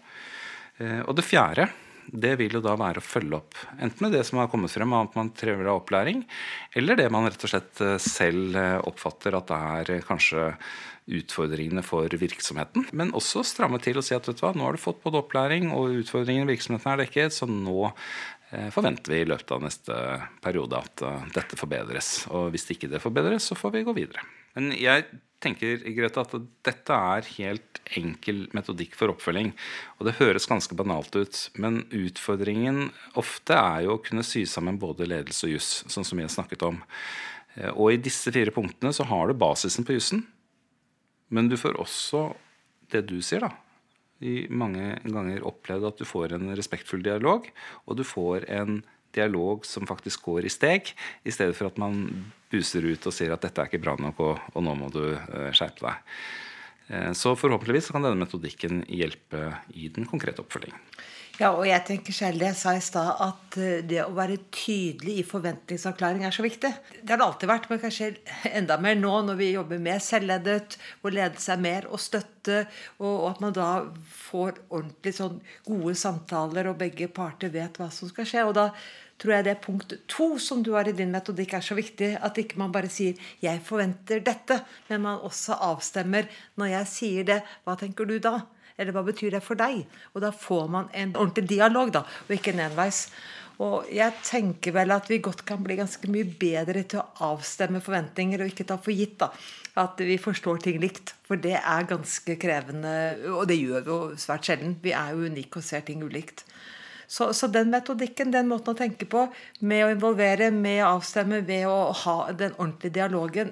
Eh, 0.82 0.98
og 1.04 1.14
det 1.14 1.28
fjerde 1.28 1.68
det 2.06 2.34
vil 2.40 2.56
jo 2.56 2.62
da 2.64 2.76
være 2.78 3.02
å 3.02 3.04
følge 3.04 3.38
opp. 3.38 3.58
Enten 3.78 4.06
med 4.06 4.14
det 4.16 4.22
som 4.28 4.40
har 4.40 4.48
kommet 4.52 4.72
frem 4.72 4.92
av 4.96 5.08
at 5.08 5.18
man 5.18 5.32
trenger 5.36 5.70
opplæring, 5.72 6.24
eller 6.78 6.98
det 6.98 7.08
man 7.12 7.28
rett 7.28 7.44
og 7.46 7.52
slett 7.52 7.82
eh, 7.84 7.98
selv 8.02 8.56
eh, 8.58 8.78
oppfatter 8.88 9.36
at 9.38 9.50
det 9.50 9.60
er 9.74 9.92
eh, 9.96 10.06
kanskje 10.06 10.50
utfordringene 11.20 11.82
for 11.86 12.10
virksomheten. 12.20 12.88
Men 12.96 13.14
også 13.18 13.44
stramme 13.46 13.80
til 13.82 13.98
og 13.98 14.06
si 14.06 14.14
at 14.14 14.28
vet 14.28 14.38
du 14.38 14.44
hva, 14.44 14.52
nå 14.54 14.66
har 14.66 14.76
du 14.76 14.82
fått 14.82 15.00
både 15.02 15.22
opplæring 15.22 15.72
og 15.74 15.96
utfordringene 16.02 16.50
virksomheten 16.52 16.92
er 16.92 17.02
dekket, 17.02 17.34
så 17.34 17.48
nå 17.50 17.90
forventer 18.74 19.12
vi 19.14 19.20
i 19.22 19.26
løpet 19.30 19.50
av 19.54 19.60
neste 19.62 19.96
periode 20.42 20.78
at 20.78 21.02
dette 21.34 21.58
forbedres. 21.58 22.24
Og 22.34 22.48
hvis 22.50 22.66
ikke 22.74 22.90
det 22.90 23.02
forbedres, 23.02 23.46
så 23.46 23.58
får 23.58 23.74
vi 23.76 23.84
gå 23.86 23.94
videre. 23.94 24.24
Men 24.58 24.72
jeg 24.74 25.06
tenker 25.40 25.80
Grete, 25.96 26.22
at 26.22 26.34
dette 26.66 26.96
er 27.14 27.28
helt 27.38 27.80
enkel 27.96 28.44
metodikk 28.56 28.94
for 28.98 29.12
oppfølging. 29.12 29.52
Og 29.98 30.08
det 30.08 30.18
høres 30.20 30.48
ganske 30.50 30.76
banalt 30.76 31.16
ut, 31.16 31.40
men 31.60 31.82
utfordringen 31.96 32.90
ofte 33.20 33.56
er 33.56 33.86
jo 33.86 33.96
å 33.96 34.02
kunne 34.04 34.26
sy 34.26 34.44
sammen 34.48 34.78
både 34.80 35.08
ledelse 35.08 35.48
og 35.48 35.56
juss, 35.56 35.70
sånn 35.90 36.06
som 36.06 36.20
vi 36.20 36.26
har 36.26 36.32
snakket 36.32 36.66
om. 36.68 36.80
Og 37.74 37.94
i 37.94 38.02
disse 38.02 38.30
fire 38.32 38.54
punktene 38.54 38.92
så 38.94 39.06
har 39.10 39.28
du 39.28 39.38
basisen 39.38 39.86
på 39.86 39.96
jussen, 39.96 40.22
men 41.30 41.50
du 41.50 41.56
får 41.58 41.78
også 41.80 42.28
det 42.92 43.04
du 43.08 43.18
sier, 43.22 43.46
da. 43.46 43.54
I 44.20 44.44
mange 44.52 44.98
ganger 45.06 45.46
opplevd 45.48 45.86
at 45.88 46.00
du 46.02 46.04
får 46.04 46.34
en 46.36 46.50
respektfull 46.58 47.00
dialog, 47.06 47.46
og 47.86 47.96
du 47.96 48.04
får 48.04 48.44
en 48.52 48.82
dialog 49.16 49.64
som 49.66 49.88
faktisk 49.88 50.26
går 50.28 50.46
i 50.46 50.52
steg, 50.52 50.92
i 51.24 51.32
stedet 51.34 51.56
for 51.58 51.70
at 51.70 51.80
man 51.80 52.04
buser 52.50 52.86
ut 52.86 53.06
og 53.08 53.14
sier 53.14 53.34
at 53.34 53.44
dette 53.46 53.62
er 53.62 53.70
ikke 53.70 53.82
bra 53.82 53.96
nok, 54.00 54.20
og, 54.24 54.52
og 54.54 54.66
nå 54.66 54.76
må 54.78 54.90
du 54.94 55.02
uh, 55.14 55.50
skjerpe 55.56 55.86
deg. 55.86 56.16
Uh, 56.90 57.10
så 57.16 57.36
forhåpentligvis 57.38 57.92
kan 57.94 58.06
denne 58.06 58.20
metodikken 58.20 58.82
hjelpe 58.90 59.54
i 59.74 59.90
den 59.94 60.08
konkrete 60.10 60.44
oppfølgingen. 60.44 60.82
Ja, 61.38 61.52
og 61.54 61.62
jeg 61.64 61.84
tenker 61.88 62.12
selv 62.12 62.40
det 62.40 62.50
jeg 62.50 62.58
sa 62.58 62.72
i 62.76 62.82
stad, 62.84 63.10
at 63.24 63.56
eh, 63.60 63.82
det 63.86 64.02
å 64.02 64.14
være 64.16 64.38
tydelig 64.52 65.20
i 65.20 65.26
forventningsavklaring 65.26 66.24
er 66.26 66.34
så 66.34 66.44
viktig. 66.44 66.70
Det 67.00 67.12
har 67.12 67.20
det 67.20 67.26
alltid 67.26 67.50
vært, 67.52 67.68
men 67.70 67.82
kanskje 67.82 68.10
enda 68.50 68.76
mer 68.82 68.98
nå 68.98 69.12
når 69.28 69.38
vi 69.38 69.52
jobber 69.54 69.80
med 69.80 70.04
selvledet, 70.04 70.76
hvor 71.00 71.14
ledelse 71.16 71.54
er 71.54 71.62
mer 71.62 71.86
å 71.88 72.00
støtte, 72.00 72.64
og 72.98 73.28
at 73.30 73.44
man 73.44 73.56
da 73.56 73.70
får 74.26 74.58
ordentlig 74.68 75.14
sånn 75.16 75.38
gode 75.68 75.94
samtaler, 76.00 76.68
og 76.72 76.80
begge 76.82 77.08
parter 77.14 77.54
vet 77.54 77.80
hva 77.80 77.88
som 77.94 78.10
skal 78.10 78.28
skje. 78.28 78.44
og 78.48 78.58
da 78.58 78.68
tror 79.20 79.34
jeg 79.34 79.44
det 79.46 79.52
er 79.52 79.64
punkt 79.64 79.92
to 80.08 80.30
som 80.40 80.62
du 80.64 80.72
har 80.76 80.88
i 80.88 80.96
din 80.96 81.12
metodikk, 81.12 81.56
er 81.58 81.64
så 81.64 81.76
viktig. 81.76 82.14
At 82.24 82.38
ikke 82.40 82.60
man 82.60 82.72
bare 82.72 82.88
sier 82.88 83.14
'jeg 83.42 83.60
forventer 83.64 84.20
dette', 84.20 84.64
men 84.88 85.02
man 85.02 85.20
også 85.20 85.56
avstemmer 85.60 86.28
'når 86.56 86.66
jeg 86.66 86.86
sier 86.86 87.24
det, 87.24 87.42
hva 87.64 87.76
tenker 87.76 88.04
du 88.04 88.18
da'? 88.18 88.46
Eller 88.80 88.96
hva 88.96 89.04
betyr 89.04 89.36
det 89.36 89.42
for 89.44 89.60
deg? 89.60 89.84
Og 90.14 90.24
da 90.24 90.32
får 90.32 90.72
man 90.72 90.88
en 90.96 91.12
ordentlig 91.18 91.50
dialog, 91.52 91.92
da, 91.98 92.06
og 92.26 92.32
ikke 92.34 92.54
en 92.54 92.64
enveis. 92.70 93.04
Og 93.60 93.90
jeg 93.92 94.16
tenker 94.24 94.72
vel 94.72 94.94
at 94.94 95.10
vi 95.10 95.20
godt 95.20 95.42
kan 95.48 95.60
bli 95.60 95.76
ganske 95.76 96.08
mye 96.08 96.24
bedre 96.40 96.80
til 96.88 97.02
å 97.02 97.32
avstemme 97.34 97.82
forventninger 97.84 98.40
og 98.40 98.52
ikke 98.54 98.64
ta 98.70 98.78
for 98.80 98.96
gitt 98.96 99.18
da, 99.20 99.28
at 99.82 100.00
vi 100.00 100.16
forstår 100.20 100.62
ting 100.64 100.80
likt. 100.80 101.12
For 101.28 101.40
det 101.40 101.58
er 101.60 101.88
ganske 101.90 102.38
krevende, 102.40 102.94
og 103.34 103.44
det 103.50 103.60
gjør 103.60 103.84
vi 103.84 103.92
jo 103.92 104.00
svært 104.20 104.48
sjelden. 104.48 104.78
Vi 104.80 104.96
er 104.96 105.12
jo 105.12 105.28
unike 105.28 105.60
og 105.60 105.66
ser 105.66 105.84
ting 105.84 106.00
ulikt. 106.00 106.46
Så, 107.10 107.32
så, 107.34 107.48
den 107.50 107.72
metodikken, 107.72 108.30
den 108.30 108.48
måten 108.48 108.72
å 108.72 108.78
tenke 108.78 109.04
på, 109.10 109.26
med 109.66 109.82
å 109.82 109.90
involvere, 109.92 110.52
med 110.54 110.84
å 110.84 110.94
avstemme, 110.94 111.42
ved 111.44 111.66
å 111.66 111.90
ha 112.04 112.16
den 112.30 112.54
ordentlige 112.54 113.00
dialogen, 113.00 113.50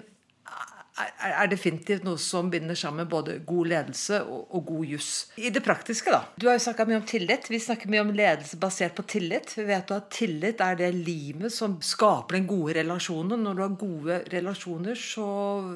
er 0.98 1.50
definitivt 1.50 2.04
noe 2.06 2.18
som 2.20 2.48
binder 2.50 2.76
sammen 2.78 3.08
både 3.10 3.38
god 3.46 3.70
ledelse 3.72 4.20
og, 4.24 4.48
og 4.54 4.64
god 4.70 4.92
juss. 4.94 5.10
I 5.38 5.52
det 5.54 5.62
praktiske, 5.64 6.12
da. 6.12 6.24
Du 6.36 6.48
har 6.48 6.58
jo 6.58 6.64
snakka 6.64 6.86
mye 6.88 6.98
om 7.00 7.06
tillit. 7.08 7.48
Vi 7.50 7.60
snakker 7.62 7.90
mye 7.92 8.02
om 8.04 8.12
ledelse 8.14 8.58
basert 8.60 8.96
på 8.98 9.04
tillit. 9.10 9.54
Vi 9.56 9.66
vet 9.68 9.90
jo 9.90 9.98
at 9.98 10.10
tillit 10.14 10.62
er 10.64 10.78
det 10.80 10.90
limet 10.96 11.54
som 11.54 11.78
skaper 11.84 12.38
den 12.38 12.48
gode 12.50 12.78
relasjonen. 12.80 13.46
Når 13.46 13.58
du 13.58 13.64
har 13.64 13.78
gode 13.84 14.20
relasjoner, 14.34 14.98
så, 14.98 15.28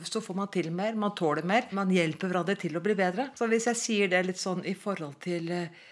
så, 0.09 0.25
får 0.25 0.41
man 0.43 0.53
til 0.53 0.73
mer. 0.75 0.99
Man 0.99 1.17
tåler 1.19 1.47
mer. 1.47 1.71
Man 1.77 1.93
hjelper 1.95 2.33
hverandre 2.33 2.59
til 2.61 2.79
å 2.79 2.85
bli 2.85 2.99
bedre. 2.99 3.31
Så 3.39 3.51
hvis 3.51 3.69
jeg 3.71 3.83
sier 3.83 4.13
det 4.13 4.25
litt 4.27 4.43
sånn 4.43 4.65
i 4.69 4.75
forhold 4.79 5.19
til 5.23 5.51
uh, 5.53 5.83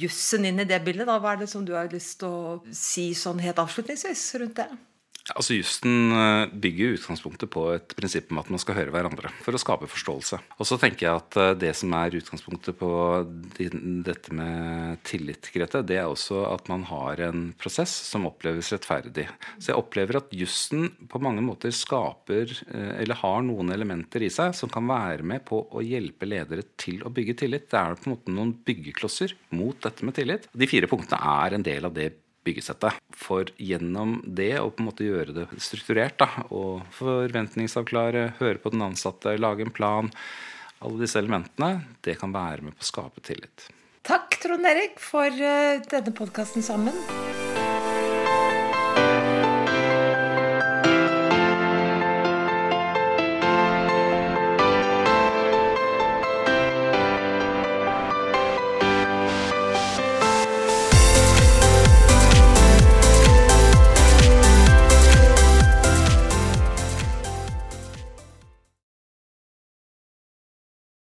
jussen 0.00 0.46
inn 0.48 0.62
i 0.62 0.68
det 0.68 0.80
bildet, 0.86 1.08
da, 1.08 1.18
hva 1.20 1.34
er 1.34 1.44
det 1.44 1.50
som 1.52 1.66
du 1.66 1.74
har 1.76 1.90
lyst 1.92 2.20
til 2.22 2.30
å 2.30 2.76
si 2.76 3.10
sånn 3.18 3.42
helt 3.42 3.60
avslutningsvis 3.60 4.28
rundt 4.42 4.62
det? 4.62 4.70
Altså 5.36 5.56
Jussen 5.56 6.12
eh, 6.14 6.52
bygger 6.62 6.96
utgangspunktet 6.96 7.50
på 7.52 7.66
et 7.74 7.94
prinsipp 7.96 8.30
om 8.32 8.40
at 8.42 8.50
man 8.52 8.60
skal 8.62 8.76
høre 8.78 8.94
hverandre 8.94 9.30
for 9.44 9.56
å 9.56 9.60
skape 9.60 9.88
forståelse. 9.90 10.40
Og 10.58 10.68
så 10.68 10.78
tenker 10.80 11.06
jeg 11.06 11.20
at 11.20 11.38
eh, 11.40 11.52
det 11.60 11.72
som 11.78 11.94
er 11.96 12.16
utgangspunktet 12.18 12.78
på 12.80 12.90
dette 13.56 14.34
med 14.36 15.00
tillit, 15.06 15.50
Grete, 15.54 15.82
det 15.86 16.00
er 16.00 16.08
også 16.10 16.44
at 16.50 16.70
man 16.72 16.86
har 16.88 17.22
en 17.28 17.50
prosess 17.60 17.92
som 18.10 18.26
oppleves 18.30 18.72
rettferdig. 18.74 19.26
Så 19.58 19.72
jeg 19.72 19.80
opplever 19.80 20.20
at 20.20 20.32
jussen 20.36 20.88
på 21.10 21.22
mange 21.22 21.44
måter 21.44 21.74
skaper, 21.74 22.54
eh, 22.70 22.94
eller 23.02 23.20
har 23.22 23.44
noen 23.46 23.74
elementer 23.74 24.26
i 24.26 24.32
seg 24.32 24.56
som 24.56 24.72
kan 24.72 24.88
være 24.90 25.26
med 25.26 25.44
på 25.48 25.62
å 25.70 25.84
hjelpe 25.84 26.28
ledere 26.28 26.66
til 26.80 27.04
å 27.04 27.12
bygge 27.14 27.38
tillit. 27.44 27.68
Det 27.70 27.78
er 27.78 27.98
på 27.98 28.08
en 28.08 28.16
måte 28.16 28.34
noen 28.34 28.56
byggeklosser 28.66 29.36
mot 29.56 29.78
dette 29.84 30.06
med 30.06 30.16
tillit. 30.18 30.50
De 30.52 30.68
fire 30.70 30.90
punktene 30.90 31.38
er 31.46 31.56
en 31.56 31.66
del 31.66 31.88
av 31.88 31.96
det 31.96 32.10
byggesettet. 32.46 33.00
For 33.16 33.50
gjennom 33.60 34.20
det 34.24 34.54
å 34.60 34.70
på 34.70 34.82
en 34.82 34.88
måte 34.90 35.06
gjøre 35.06 35.34
det 35.36 35.48
strukturert, 35.58 36.18
da, 36.22 36.46
og 36.48 36.86
forventningsavklare, 36.96 38.30
høre 38.40 38.62
på 38.62 38.72
den 38.74 38.86
ansatte, 38.90 39.36
lage 39.40 39.66
en 39.66 39.74
plan, 39.74 40.10
alle 40.80 41.02
disse 41.02 41.20
elementene, 41.20 41.84
det 42.04 42.16
kan 42.20 42.32
være 42.32 42.64
med 42.66 42.78
på 42.78 42.86
å 42.86 42.90
skape 42.92 43.24
tillit. 43.26 43.68
Takk, 44.06 44.40
Trond 44.40 44.64
Erik, 44.66 44.96
for 45.02 45.28
eh, 45.28 45.84
denne 45.92 46.16
podkasten 46.16 46.64
sammen. 46.64 46.96